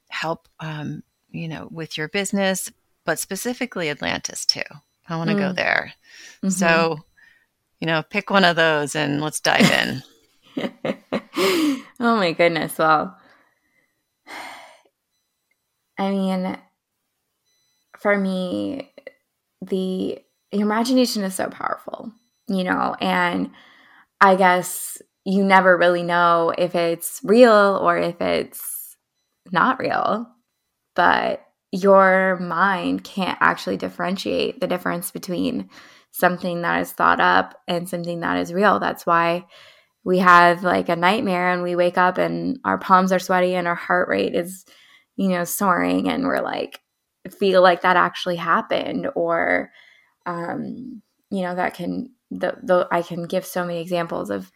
[0.09, 2.71] help, um, you know, with your business,
[3.05, 4.61] but specifically Atlantis too.
[5.09, 5.39] I want to mm.
[5.39, 5.93] go there.
[6.37, 6.49] Mm-hmm.
[6.49, 6.99] So,
[7.79, 10.03] you know, pick one of those and let's dive in.
[11.99, 12.77] oh my goodness.
[12.77, 13.17] Well,
[15.97, 16.55] I mean,
[17.97, 18.91] for me,
[19.63, 20.19] the
[20.51, 22.11] imagination is so powerful,
[22.47, 23.49] you know, and
[24.25, 28.97] I guess you never really know if it's real or if it's
[29.51, 30.27] not real,
[30.95, 35.69] but your mind can't actually differentiate the difference between
[36.09, 38.79] something that is thought up and something that is real.
[38.79, 39.45] That's why
[40.03, 43.67] we have like a nightmare and we wake up and our palms are sweaty and
[43.67, 44.65] our heart rate is,
[45.17, 46.79] you know, soaring and we're like,
[47.29, 49.69] feel like that actually happened or,
[50.25, 54.51] um, you know, that can, the, the, I can give so many examples of,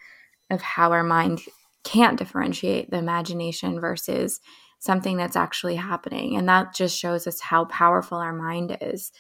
[0.50, 1.42] of how our mind
[1.84, 4.40] can't differentiate the imagination versus
[4.80, 6.36] something that's actually happening.
[6.38, 9.12] And that just shows us how powerful our mind is.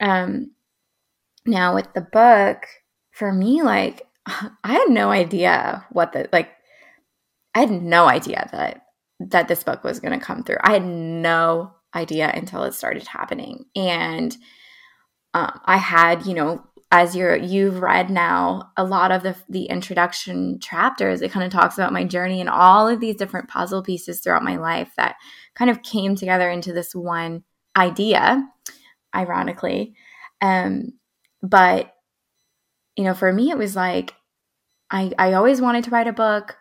[0.00, 0.52] Um,
[1.46, 2.66] now with the book,
[3.10, 6.50] for me, like I had no idea what the like
[7.54, 8.86] I had no idea that
[9.20, 10.56] that this book was going to come through.
[10.60, 13.66] I had no idea until it started happening.
[13.76, 14.36] And
[15.32, 19.64] um, I had, you know, as you're you've read now a lot of the the
[19.64, 23.82] introduction chapters, it kind of talks about my journey and all of these different puzzle
[23.82, 25.16] pieces throughout my life that
[25.56, 27.42] kind of came together into this one
[27.76, 28.48] idea.
[29.14, 29.94] ironically.
[30.40, 30.92] Um,
[31.42, 31.92] but
[32.96, 34.14] you know, for me, it was like
[34.88, 36.56] I I always wanted to write a book.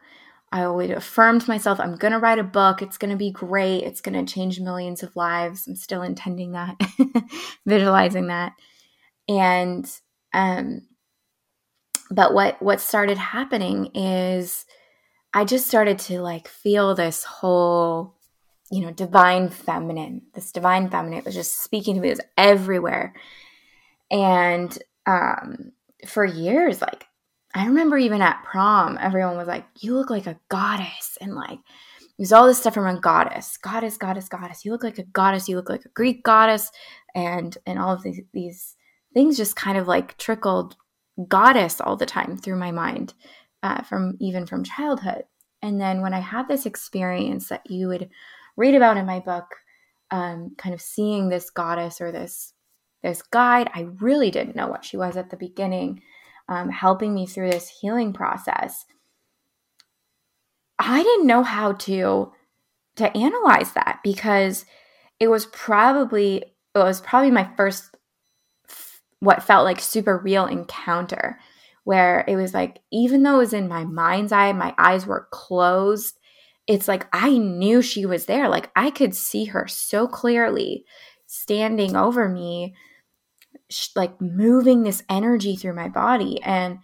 [0.52, 2.82] I always affirmed myself, I'm going to write a book.
[2.82, 3.84] It's going to be great.
[3.84, 5.68] It's going to change millions of lives.
[5.68, 6.76] I'm still intending that,
[7.66, 8.54] visualizing that.
[9.28, 9.88] And,
[10.34, 10.82] um,
[12.10, 14.66] but what, what started happening is
[15.34, 18.16] I just started to like feel this whole,
[18.72, 22.10] you know, divine feminine, this divine feminine was just speaking to me.
[22.10, 23.14] It was everywhere.
[24.12, 25.72] And, um,
[26.08, 27.06] for years, like
[27.56, 31.18] I remember even at prom, everyone was like, You look like a goddess.
[31.22, 31.60] And like,
[32.18, 34.66] there's all this stuff around goddess, goddess, goddess, goddess.
[34.66, 35.48] You look like a goddess.
[35.48, 36.72] You look like a Greek goddess.
[37.16, 38.76] And, and all of these, these
[39.14, 40.76] things just kind of like trickled
[41.28, 43.14] goddess all the time through my mind
[43.62, 45.24] uh, from even from childhood.
[45.62, 48.10] And then when I had this experience that you would
[48.58, 49.46] read about in my book,
[50.12, 52.54] um, kind of seeing this goddess or this
[53.02, 56.02] this guide, I really didn't know what she was at the beginning
[56.48, 58.86] um, helping me through this healing process.
[60.80, 62.32] I didn't know how to
[62.96, 64.66] to analyze that because
[65.20, 67.96] it was probably it was probably my first
[69.24, 71.40] what felt like super real encounter
[71.84, 75.28] where it was like even though it was in my mind's eye my eyes were
[75.32, 76.18] closed
[76.68, 78.48] it's like i knew she was there.
[78.48, 80.86] Like i could see her so clearly
[81.28, 82.76] standing over me
[83.96, 86.80] like moving this energy through my body and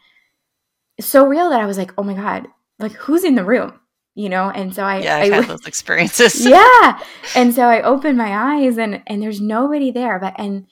[0.99, 2.47] so real that I was like, oh my God,
[2.77, 3.79] like who's in the room?
[4.15, 6.45] You know, and so I yeah I've I, had those experiences.
[6.45, 7.01] Yeah,
[7.35, 10.67] and so I opened my eyes and and there's nobody there, but and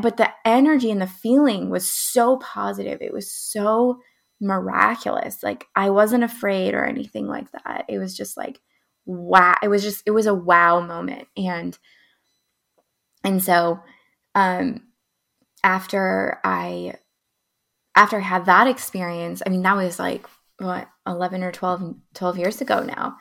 [0.00, 3.02] but the energy and the feeling was so positive.
[3.02, 4.00] It was so
[4.40, 5.42] miraculous.
[5.42, 7.84] Like I wasn't afraid or anything like that.
[7.88, 8.60] It was just like
[9.06, 9.54] wow.
[9.62, 11.76] It was just it was a wow moment and
[13.22, 13.80] and so
[14.34, 14.82] um
[15.62, 16.94] after I
[17.94, 20.26] after I had that experience, I mean that was like
[20.58, 23.16] what 11 or 12 12 years ago now.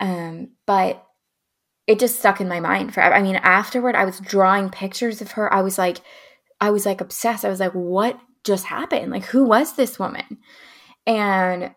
[0.00, 1.04] Um but
[1.86, 3.14] it just stuck in my mind forever.
[3.14, 5.52] I mean afterward I was drawing pictures of her.
[5.52, 5.98] I was like
[6.60, 7.44] I was like obsessed.
[7.44, 9.10] I was like what just happened?
[9.10, 10.38] Like who was this woman?
[11.06, 11.74] And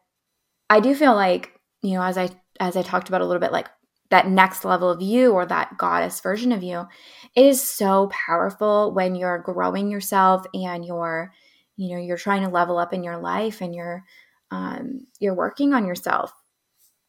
[0.69, 3.51] I do feel like, you know, as I as I talked about a little bit
[3.51, 3.67] like
[4.09, 6.87] that next level of you or that goddess version of you
[7.35, 11.33] it is so powerful when you're growing yourself and you're
[11.75, 14.03] you know you're trying to level up in your life and you're
[14.49, 16.31] um, you're working on yourself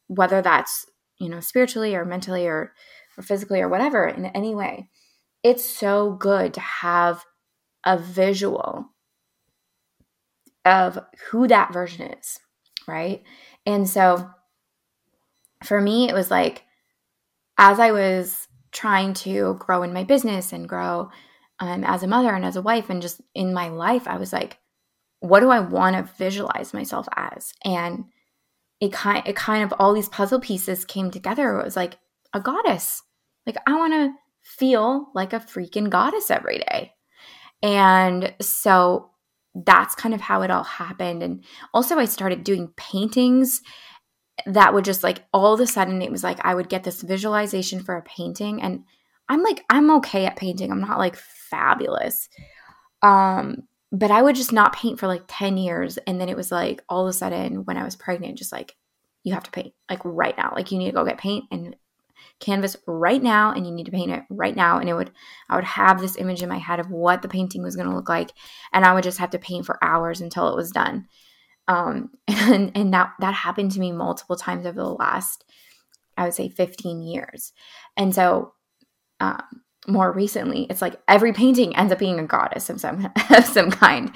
[0.09, 0.87] whether that's
[1.19, 2.73] you know spiritually or mentally or
[3.17, 4.89] or physically or whatever in any way
[5.43, 7.25] it's so good to have
[7.85, 8.87] a visual
[10.65, 10.99] of
[11.31, 12.39] who that version is
[12.87, 13.23] right
[13.67, 14.29] and so
[15.65, 16.65] for me it was like
[17.59, 21.11] as I was trying to grow in my business and grow
[21.61, 24.33] um, as a mother and as a wife and just in my life, I was
[24.33, 24.59] like,
[25.21, 27.53] what do I want to visualize myself as?
[27.65, 28.05] And
[28.81, 31.59] it kind it kind of all these puzzle pieces came together.
[31.59, 31.99] It was like
[32.33, 33.03] a goddess.
[33.47, 34.13] Like I want to
[34.43, 36.93] feel like a freaking goddess every day.
[37.63, 39.11] And so
[39.55, 41.23] that's kind of how it all happened.
[41.23, 43.63] And also I started doing paintings
[44.47, 47.03] that would just like all of a sudden it was like I would get this
[47.03, 48.85] visualization for a painting and
[49.29, 50.71] I'm like I'm okay at painting.
[50.71, 52.29] I'm not like fabulous.
[53.03, 56.53] Um but I would just not paint for like 10 years and then it was
[56.53, 58.75] like all of a sudden when I was pregnant just like
[59.25, 60.53] you have to paint like right now.
[60.55, 61.75] Like you need to go get paint and
[62.41, 65.11] canvas right now and you need to paint it right now and it would
[65.49, 67.95] I would have this image in my head of what the painting was going to
[67.95, 68.31] look like
[68.73, 71.07] and I would just have to paint for hours until it was done.
[71.67, 75.45] Um, and and that that happened to me multiple times over the last,
[76.17, 77.53] I would say, 15 years.
[77.97, 78.55] And so,
[79.21, 79.43] um,
[79.89, 83.71] more recently, it's like every painting ends up being a goddess of some of some
[83.71, 84.15] kind.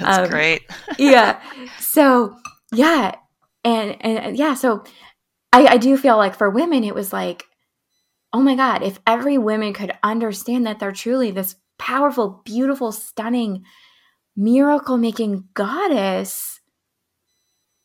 [0.00, 0.62] That's um, great.
[0.98, 1.40] yeah.
[1.78, 2.36] So
[2.72, 3.14] yeah,
[3.64, 4.84] and and yeah, so
[5.52, 7.44] I, I do feel like for women, it was like,
[8.32, 13.64] oh my god, if every woman could understand that they're truly this powerful, beautiful, stunning,
[14.36, 16.60] miracle making goddess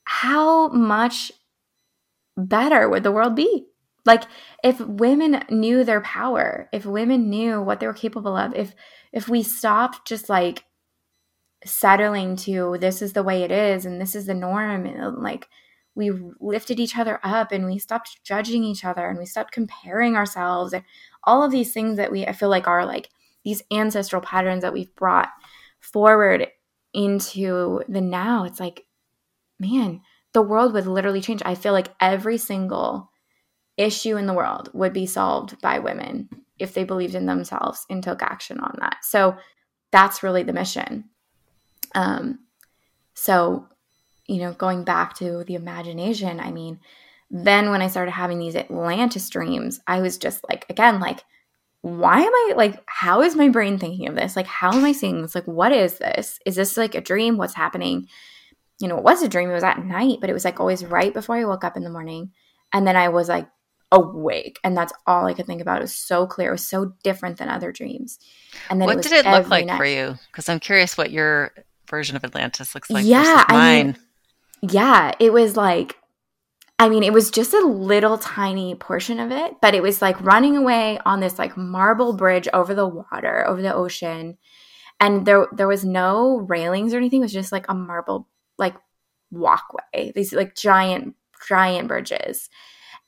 [0.08, 1.34] how much
[2.38, 3.67] better would the world be?
[4.08, 4.24] Like
[4.64, 8.74] if women knew their power, if women knew what they were capable of, if
[9.12, 10.64] if we stopped just like
[11.66, 15.12] settling to this is the way it is and this is the norm and uh,
[15.18, 15.48] like
[15.96, 20.16] we lifted each other up and we stopped judging each other and we stopped comparing
[20.16, 20.84] ourselves and
[21.24, 23.10] all of these things that we I feel like are like
[23.44, 25.30] these ancestral patterns that we've brought
[25.80, 26.48] forward
[26.94, 28.46] into the now.
[28.46, 28.86] It's like
[29.60, 30.02] man,
[30.34, 31.42] the world would literally change.
[31.46, 33.12] I feel like every single
[33.78, 38.04] issue in the world would be solved by women if they believed in themselves and
[38.04, 38.98] took action on that.
[39.04, 39.38] So
[39.92, 41.06] that's really the mission.
[41.96, 42.40] Um,
[43.14, 43.68] so,
[44.28, 46.80] you know, going back to the imagination, I mean,
[47.30, 51.24] then when I started having these Atlantis dreams, I was just like, again, like,
[51.82, 54.36] why am I like, how is my brain thinking of this?
[54.36, 55.36] Like, how am I seeing this?
[55.36, 56.40] Like, what is this?
[56.46, 57.38] Is this like a dream?
[57.38, 58.08] What's happening?
[58.80, 59.50] You know, it was a dream.
[59.50, 61.84] It was at night, but it was like always right before I woke up in
[61.84, 62.32] the morning.
[62.74, 63.48] And then I was like
[63.92, 64.60] awake.
[64.64, 65.80] And that's all I could think about.
[65.80, 66.50] It was so clear.
[66.50, 68.20] It was so different than other dreams.
[68.70, 69.78] And then what it did it look like night.
[69.78, 70.18] for you?
[70.32, 71.54] Because I'm curious what your
[71.90, 73.06] version of Atlantis looks like.
[73.06, 73.46] Yeah.
[73.48, 73.98] I mean,
[74.62, 75.14] yeah.
[75.20, 75.98] It was like
[76.80, 80.22] I mean, it was just a little tiny portion of it, but it was like
[80.22, 84.38] running away on this like marble bridge over the water, over the ocean.
[85.00, 87.22] And there there was no railings or anything.
[87.22, 88.28] It was just like a marble
[88.60, 88.76] like
[89.32, 90.12] walkway.
[90.14, 91.16] These like giant
[91.48, 92.50] giant bridges.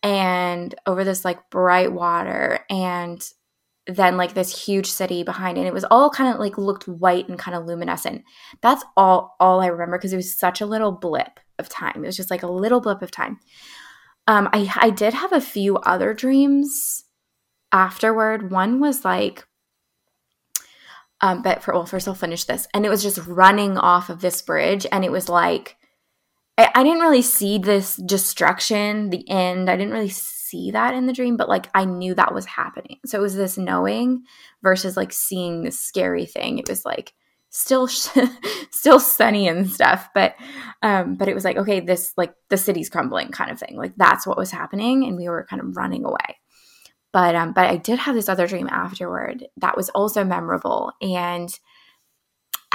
[0.02, 3.22] And over this like bright water and
[3.88, 5.62] then like this huge city behind it.
[5.62, 8.24] And it was all kind of like looked white and kind of luminescent.
[8.62, 12.04] That's all all I remember because it was such a little blip of time.
[12.04, 13.40] It was just like a little blip of time.
[14.28, 17.04] Um, I I did have a few other dreams
[17.72, 18.52] afterward.
[18.52, 19.46] One was like,
[21.22, 24.22] um, but for well, first I'll finish this, and it was just running off of
[24.22, 25.78] this bridge, and it was like,
[26.60, 29.70] I, I didn't really see this destruction, the end.
[29.70, 33.00] I didn't really see that in the dream, but like I knew that was happening.
[33.06, 34.24] So it was this knowing
[34.62, 36.60] versus like seeing this scary thing.
[36.60, 37.14] It was like
[37.50, 37.88] still
[38.72, 40.36] still sunny and stuff but
[40.84, 43.92] um but it was like okay this like the city's crumbling kind of thing like
[43.98, 46.38] that's what was happening and we were kind of running away
[47.12, 51.58] but um but i did have this other dream afterward that was also memorable and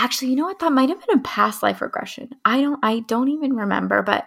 [0.04, 3.00] actually you know what that might have been a past life regression i don't i
[3.00, 4.26] don't even remember but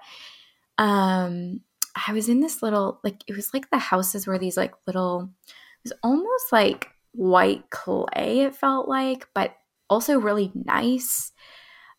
[0.78, 1.62] um
[2.08, 5.30] i was in this little like it was like the houses where these like little
[5.48, 5.54] it
[5.84, 9.56] was almost like white clay it felt like but
[9.90, 11.32] also really nice.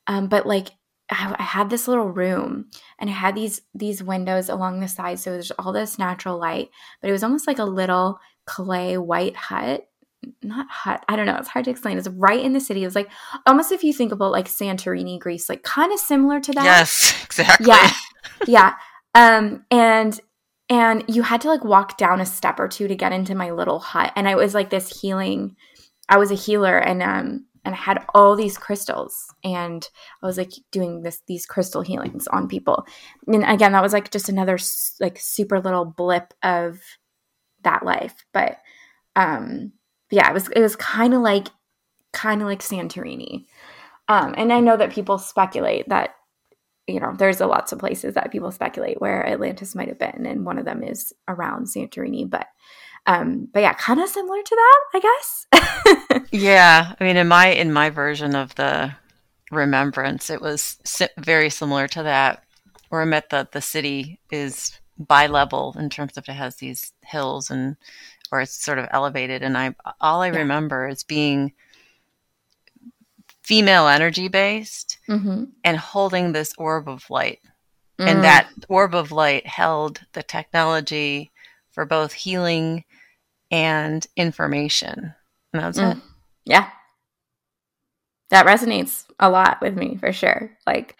[0.07, 0.69] Um, but like
[1.11, 5.19] I, I had this little room and it had these these windows along the side,
[5.19, 6.71] so there's all this natural light.
[7.01, 9.88] But it was almost like a little clay white hut
[10.43, 11.05] not hut.
[11.09, 11.37] I don't know.
[11.37, 11.99] It's hard to explain.
[11.99, 12.83] It's right in the city.
[12.83, 13.11] It was like
[13.47, 16.65] almost if you think about like Santorini, Greece, like kind of similar to that.
[16.65, 17.67] Yes, exactly.
[17.67, 17.93] Yeah,
[18.47, 18.75] yeah.
[19.15, 20.19] Um, and
[20.69, 23.51] and you had to like walk down a step or two to get into my
[23.51, 25.57] little hut, and I was like this healing.
[26.09, 29.87] I was a healer, and um, and I had all these crystals and
[30.23, 32.87] I was like doing this these crystal healings on people.
[33.27, 34.59] And again, that was like just another
[35.01, 36.81] like super little blip of
[37.65, 38.15] that life.
[38.33, 38.57] But
[39.17, 39.73] um
[40.11, 41.49] yeah, it was it was kind of like
[42.13, 43.47] kind of like Santorini.
[44.09, 46.15] Um and I know that people speculate that
[46.87, 50.25] you know, there's a lots of places that people speculate where Atlantis might have been
[50.25, 52.47] and one of them is around Santorini, but
[53.09, 56.25] um, but yeah, kind of similar to that, I guess.
[56.31, 58.95] yeah, I mean, in my in my version of the
[59.51, 62.45] remembrance, it was si- very similar to that.
[62.91, 67.51] Where I'm at the the city is bi-level in terms of it has these hills
[67.51, 67.77] and
[68.31, 70.39] or it's sort of elevated, and I all I yeah.
[70.39, 71.53] remember is being
[73.43, 75.45] female energy based mm-hmm.
[75.65, 77.41] and holding this orb of light.
[77.99, 78.07] Mm.
[78.07, 81.33] And that orb of light held the technology
[81.71, 82.85] for both healing
[83.51, 85.15] and information.
[85.53, 85.97] And that's mm.
[85.97, 86.03] it.
[86.45, 86.69] Yeah.
[88.29, 90.51] That resonates a lot with me for sure.
[90.67, 90.97] Like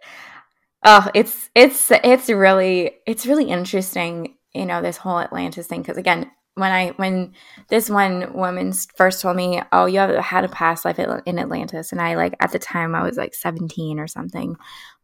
[0.85, 5.97] oh, it's it's it's really it's really interesting, you know, this whole Atlantis thing cuz
[5.97, 7.35] again, when I when
[7.69, 11.93] this one woman first told me, "Oh, you have had a past life in Atlantis,"
[11.93, 14.57] and I like at the time I was like 17 or something.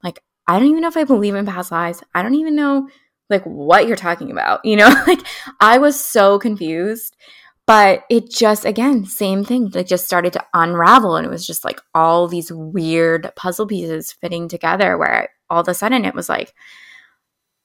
[0.03, 2.03] Like I don't even know if I believe in past lives.
[2.15, 2.89] I don't even know
[3.31, 5.21] like what you're talking about you know like
[5.61, 7.17] i was so confused
[7.67, 11.65] but it just again same thing like just started to unravel and it was just
[11.65, 16.29] like all these weird puzzle pieces fitting together where all of a sudden it was
[16.29, 16.53] like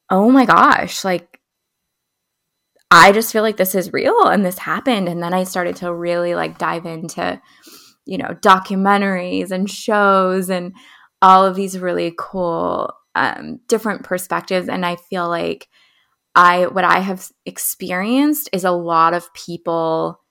[0.09, 1.38] oh my gosh like
[2.91, 5.07] i just feel like this is real and this happened.
[5.07, 7.41] And then i started to really like dive into
[8.05, 10.73] you know documentaries and shows and
[11.21, 14.69] all of these really cool um, different perspectives.
[14.69, 15.67] And i feel like
[16.35, 20.21] i what i have experienced is a lot of people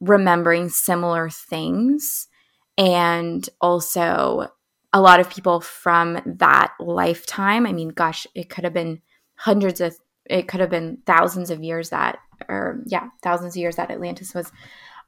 [0.00, 2.28] remembering similar things
[2.76, 4.48] and also
[4.92, 7.66] a lot of people from that lifetime.
[7.66, 9.00] I mean gosh it could have been
[9.36, 9.96] hundreds of
[10.28, 12.18] it could have been thousands of years that
[12.48, 14.50] or yeah thousands of years that atlantis was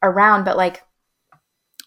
[0.03, 0.83] around but like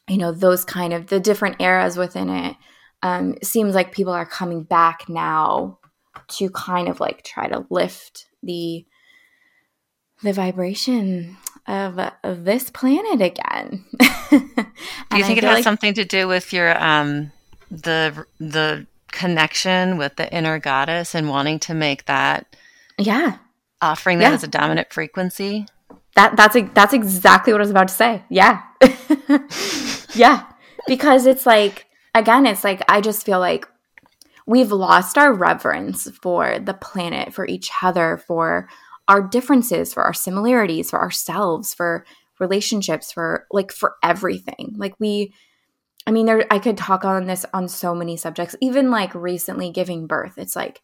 [0.09, 2.55] you know those kind of the different eras within it
[3.03, 5.79] um, seems like people are coming back now
[6.27, 8.85] to kind of like try to lift the
[10.23, 11.35] the vibration
[11.67, 13.85] of, of this planet again.
[14.29, 17.31] do you think it has like, something to do with your um
[17.69, 22.55] the the connection with the inner goddess and wanting to make that
[23.01, 23.37] yeah
[23.81, 24.35] offering that yeah.
[24.35, 25.65] as a dominant frequency
[26.15, 28.23] that that's that's exactly what I was about to say.
[28.29, 28.61] Yeah.
[30.13, 30.45] yeah.
[30.87, 33.67] Because it's like again, it's like I just feel like
[34.45, 38.67] we've lost our reverence for the planet, for each other, for
[39.07, 42.05] our differences, for our similarities, for ourselves, for
[42.39, 44.73] relationships, for like for everything.
[44.77, 45.33] Like we
[46.05, 48.55] I mean there I could talk on this on so many subjects.
[48.59, 50.33] Even like recently giving birth.
[50.37, 50.81] It's like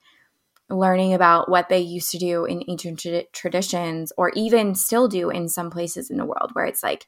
[0.70, 5.30] learning about what they used to do in ancient tra- traditions or even still do
[5.30, 7.06] in some places in the world where it's like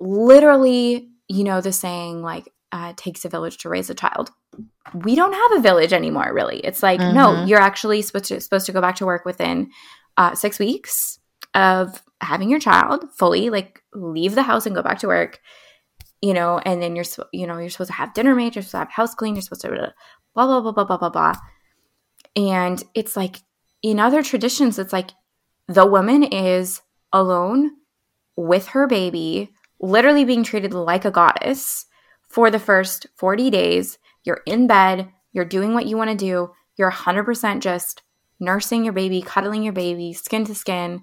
[0.00, 4.32] literally you know the saying like uh, takes a village to raise a child.
[4.92, 6.58] We don't have a village anymore really.
[6.58, 7.16] It's like mm-hmm.
[7.16, 9.70] no you're actually supposed to supposed to go back to work within
[10.16, 11.20] uh, six weeks
[11.54, 15.40] of having your child fully like leave the house and go back to work
[16.20, 18.70] you know and then you're you know you're supposed to have dinner made you're supposed
[18.72, 19.92] to have house clean you're supposed to
[20.34, 21.34] blah blah blah blah blah blah blah
[22.36, 23.36] and it's like
[23.82, 25.10] in other traditions, it's like
[25.68, 27.70] the woman is alone
[28.36, 29.50] with her baby,
[29.80, 31.86] literally being treated like a goddess
[32.28, 33.98] for the first 40 days.
[34.24, 38.02] You're in bed, you're doing what you want to do, you're 100% just
[38.40, 41.02] nursing your baby, cuddling your baby, skin to skin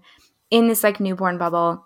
[0.50, 1.86] in this like newborn bubble.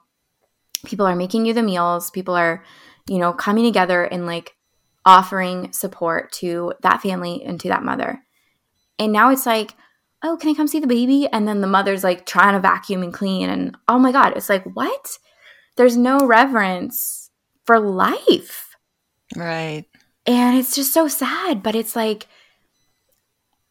[0.85, 2.63] People are making you the meals, people are,
[3.07, 4.55] you know, coming together and like
[5.05, 8.24] offering support to that family and to that mother.
[8.99, 9.73] And now it's like,
[10.23, 11.27] oh, can I come see the baby?
[11.31, 13.49] And then the mother's like trying to vacuum and clean.
[13.49, 15.17] And oh my God, it's like, what?
[15.77, 17.29] There's no reverence
[17.65, 18.75] for life.
[19.35, 19.85] Right.
[20.25, 21.61] And it's just so sad.
[21.61, 22.27] But it's like,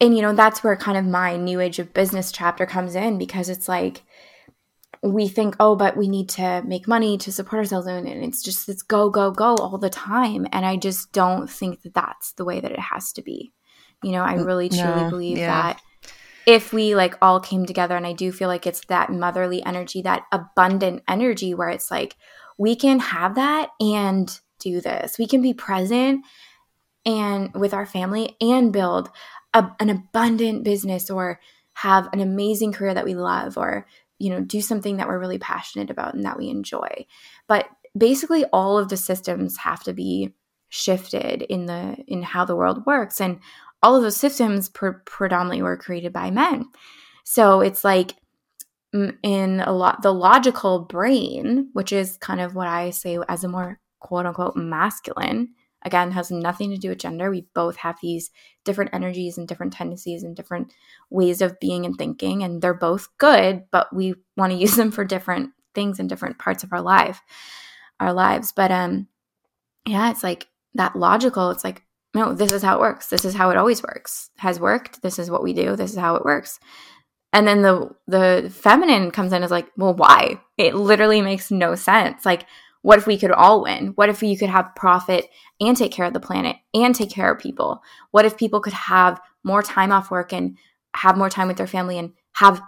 [0.01, 3.19] and you know, that's where kind of my new age of business chapter comes in
[3.19, 4.03] because it's like,
[5.03, 7.87] we think, oh, but we need to make money to support ourselves.
[7.87, 10.47] And it's just, it's go, go, go all the time.
[10.51, 13.53] And I just don't think that that's the way that it has to be.
[14.05, 15.47] You know, I really truly no, believe yeah.
[15.47, 15.83] that
[16.47, 20.03] if we like all came together and I do feel like it's that motherly energy,
[20.03, 22.17] that abundant energy where it's like
[22.59, 25.19] we can have that and do this.
[25.19, 26.25] We can be present
[27.07, 29.11] and with our family and build
[29.53, 31.41] a, an abundant business or
[31.75, 33.87] have an amazing career that we love or
[34.19, 37.05] you know do something that we're really passionate about and that we enjoy
[37.49, 40.33] but basically all of the systems have to be
[40.69, 43.39] shifted in the in how the world works and
[43.85, 46.65] all of those systems pre- predominantly were created by men.
[47.25, 48.15] So it's like
[48.93, 53.49] in a lot the logical brain, which is kind of what I say as a
[53.49, 55.51] more quote unquote masculine,
[55.83, 57.31] again has nothing to do with gender.
[57.31, 58.31] We both have these
[58.65, 60.73] different energies and different tendencies and different
[61.11, 64.93] ways of being and thinking and they're both good, but we want to use them
[64.93, 67.21] for different things in different parts of our life
[68.01, 68.51] our lives.
[68.51, 69.09] But um
[69.87, 71.83] yeah, it's like that logical, it's like
[72.15, 73.09] no, this is how it works.
[73.09, 74.31] This is how it always works.
[74.39, 75.03] Has worked.
[75.03, 75.75] This is what we do.
[75.75, 76.61] This is how it works.
[77.33, 80.41] And then the the feminine comes in as like, well, why?
[80.57, 82.25] It literally makes no sense.
[82.25, 82.47] Like,
[82.83, 83.89] what if we could all win?
[83.97, 85.29] What if you could have profit
[85.61, 87.83] and take care of the planet and take care of people?
[88.13, 90.57] What if people could have more time off work and
[90.95, 92.63] have more time with their family and have,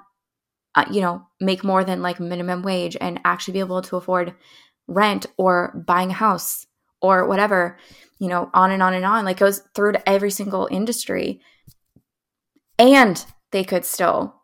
[0.75, 4.35] uh, you know, make more than like minimum wage and actually be able to afford
[4.89, 6.67] rent or buying a house
[7.01, 7.79] or whatever?
[8.19, 9.25] You know, on and on and on.
[9.25, 11.41] Like goes through to every single industry.
[12.79, 14.35] And they could still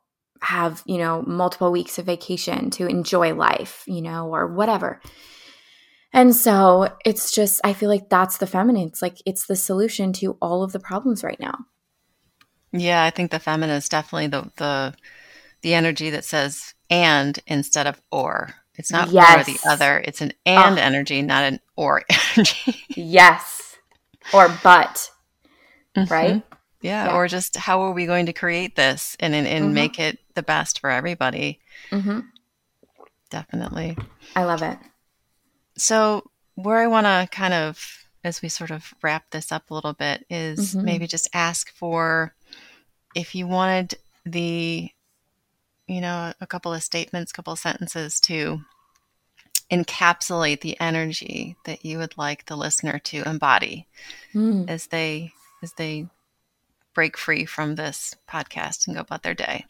[0.41, 5.01] have, you know, multiple weeks of vacation to enjoy life, you know, or whatever.
[6.13, 8.89] And so it's just, I feel like that's the feminine.
[8.89, 11.59] It's like it's the solution to all of the problems right now.
[12.73, 14.95] Yeah, I think the feminine is definitely the the
[15.61, 18.55] the energy that says and instead of or.
[18.83, 19.49] It's not yes.
[19.49, 20.03] or the other.
[20.05, 22.03] It's an and energy, not an or
[22.37, 22.85] energy.
[22.89, 23.63] yes
[24.33, 25.09] or but,
[25.97, 26.13] mm-hmm.
[26.13, 26.43] right?
[26.81, 29.75] Yeah, yeah, or just how are we going to create this and and, and mm-hmm.
[29.75, 31.61] make it the best for everybody?
[31.93, 32.21] Mm-hmm.
[33.31, 33.97] Definitely.
[34.35, 34.79] I love it.
[35.77, 39.75] So, where I want to kind of, as we sort of wrap this up a
[39.75, 40.85] little bit, is mm-hmm.
[40.85, 42.35] maybe just ask for
[43.15, 43.95] if you wanted
[44.27, 44.91] the,
[45.87, 48.61] you know, a couple of statements, couple of sentences to
[49.73, 53.89] encapsulate the energy that you would like the listener to embody
[54.35, 54.69] mm.
[54.69, 56.07] as they as they
[56.95, 59.65] break free from this podcast and go about their day.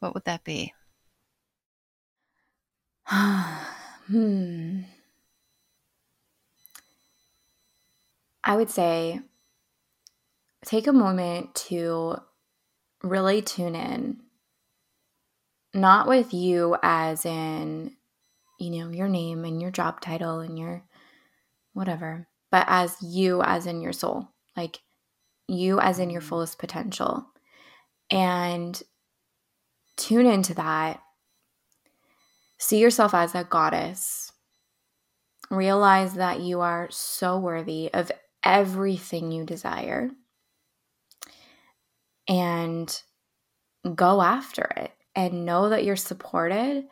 [0.00, 0.74] What would that be?
[4.06, 4.82] Hmm.
[8.42, 9.20] I would say
[10.62, 12.16] take a moment to
[13.02, 14.20] really tune in
[15.72, 17.96] not with you as in
[18.64, 20.82] you know, your name and your job title and your
[21.74, 24.80] whatever, but as you, as in your soul, like
[25.48, 26.26] you as in your mm.
[26.26, 27.26] fullest potential.
[28.10, 28.80] And
[29.96, 31.02] tune into that.
[32.58, 34.32] See yourself as a goddess.
[35.50, 38.10] Realize that you are so worthy of
[38.42, 40.10] everything you desire.
[42.26, 43.02] And
[43.94, 46.84] go after it and know that you're supported.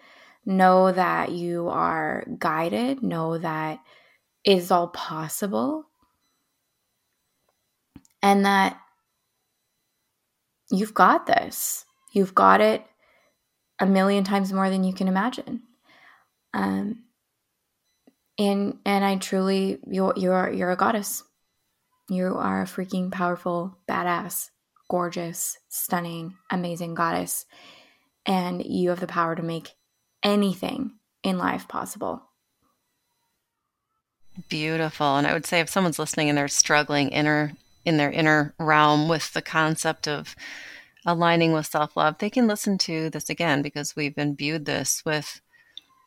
[0.45, 3.03] Know that you are guided.
[3.03, 3.81] Know that
[4.45, 5.85] it is all possible.
[8.23, 8.79] And that
[10.71, 11.85] you've got this.
[12.13, 12.85] You've got it
[13.79, 15.63] a million times more than you can imagine.
[16.55, 17.05] Um,
[18.39, 21.23] and and I truly you're you're you're a goddess.
[22.09, 24.51] You are a freaking powerful, badass,
[24.91, 27.47] gorgeous, stunning, amazing goddess.
[28.27, 29.71] And you have the power to make
[30.23, 30.93] anything
[31.23, 32.23] in life possible.
[34.49, 35.17] Beautiful.
[35.17, 37.53] And I would say if someone's listening and they're struggling inner
[37.85, 40.35] in their inner realm with the concept of
[41.05, 45.41] aligning with self love, they can listen to this again because we've imbued this with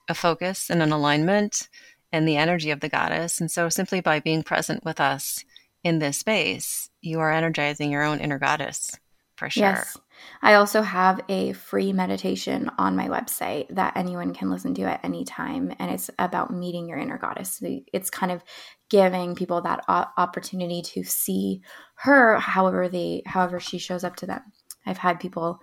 [0.07, 1.69] a focus and an alignment
[2.11, 3.39] and the energy of the goddess.
[3.39, 5.43] And so, simply by being present with us
[5.83, 8.97] in this space, you are energizing your own inner goddess
[9.35, 9.63] for sure.
[9.63, 9.97] Yes.
[10.41, 15.03] I also have a free meditation on my website that anyone can listen to at
[15.03, 15.73] any time.
[15.79, 17.61] And it's about meeting your inner goddess.
[17.91, 18.43] It's kind of
[18.89, 21.61] giving people that opportunity to see
[21.95, 24.41] her however they however she shows up to them.
[24.85, 25.59] I've had people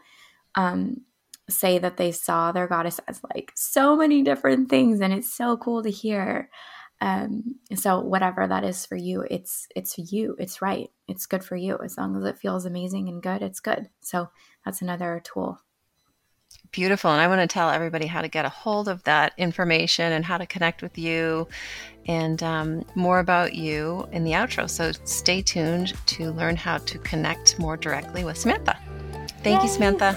[0.55, 1.03] um,
[1.48, 5.57] say that they saw their goddess as like so many different things, and it's so
[5.57, 6.50] cool to hear.
[7.03, 10.36] Um, so whatever that is for you, it's it's you.
[10.38, 10.88] It's right.
[11.09, 13.42] It's good for you as long as it feels amazing and good.
[13.42, 13.90] It's good.
[14.00, 14.30] So
[14.64, 15.59] that's another tool.
[16.70, 17.11] Beautiful.
[17.11, 20.24] And I want to tell everybody how to get a hold of that information and
[20.24, 21.48] how to connect with you
[22.07, 24.70] and um, more about you in the outro.
[24.70, 28.78] So stay tuned to learn how to connect more directly with Samantha.
[29.42, 29.62] Thank Yay.
[29.62, 30.12] you, Samantha.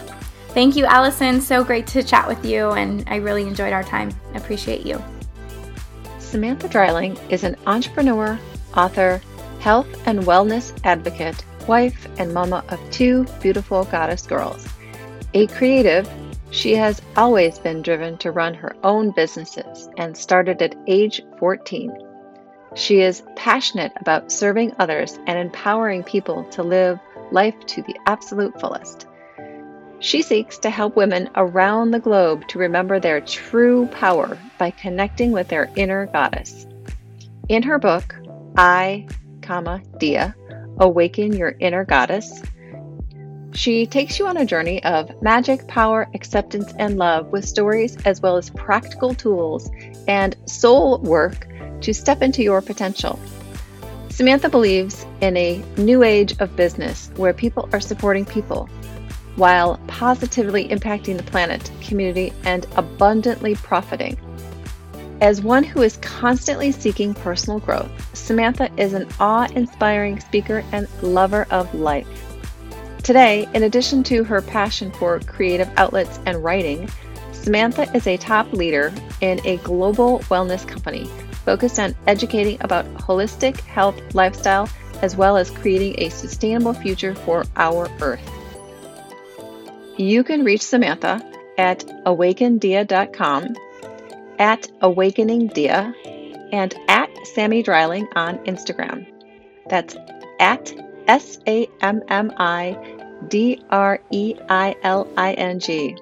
[0.50, 1.42] Thank you, Allison.
[1.42, 4.12] So great to chat with you, and I really enjoyed our time.
[4.36, 5.04] Appreciate you.
[6.36, 8.38] Samantha Dreiling is an entrepreneur,
[8.76, 9.22] author,
[9.62, 14.68] health and wellness advocate, wife, and mama of two beautiful goddess girls.
[15.34, 16.12] A creative,
[16.52, 21.94] she has always been driven to run her own businesses and started at age 14.
[22.76, 27.00] She is passionate about serving others and empowering people to live
[27.32, 29.08] life to the absolute fullest.
[30.00, 35.32] She seeks to help women around the globe to remember their true power by connecting
[35.32, 36.68] with their inner goddess.
[37.50, 38.16] In her book,
[38.58, 39.08] I,
[39.42, 40.34] comma, Dea,
[40.80, 42.42] Awaken Your Inner Goddess,
[43.54, 48.22] she takes you on a journey of magic, power, acceptance, and love with stories as
[48.22, 49.70] well as practical tools
[50.10, 51.48] and soul work
[51.82, 53.18] to step into your potential.
[54.10, 58.70] Samantha believes in a new age of business where people are supporting people
[59.36, 64.18] while positively impacting the planet, community, and abundantly profiting.
[65.22, 70.88] As one who is constantly seeking personal growth, Samantha is an awe inspiring speaker and
[71.02, 72.08] lover of life.
[73.04, 76.90] Today, in addition to her passion for creative outlets and writing,
[77.32, 81.06] Samantha is a top leader in a global wellness company
[81.46, 84.68] focused on educating about holistic health lifestyle
[85.02, 88.35] as well as creating a sustainable future for our Earth.
[89.98, 91.22] You can reach Samantha
[91.58, 93.56] at awakendea.com,
[94.40, 95.94] at awakeningdea,
[96.52, 99.08] and at Sammi Dreiling on Instagram.
[99.70, 99.96] That's
[100.40, 100.74] at
[101.08, 102.78] S A M M I
[103.30, 105.96] D R E I L I N G.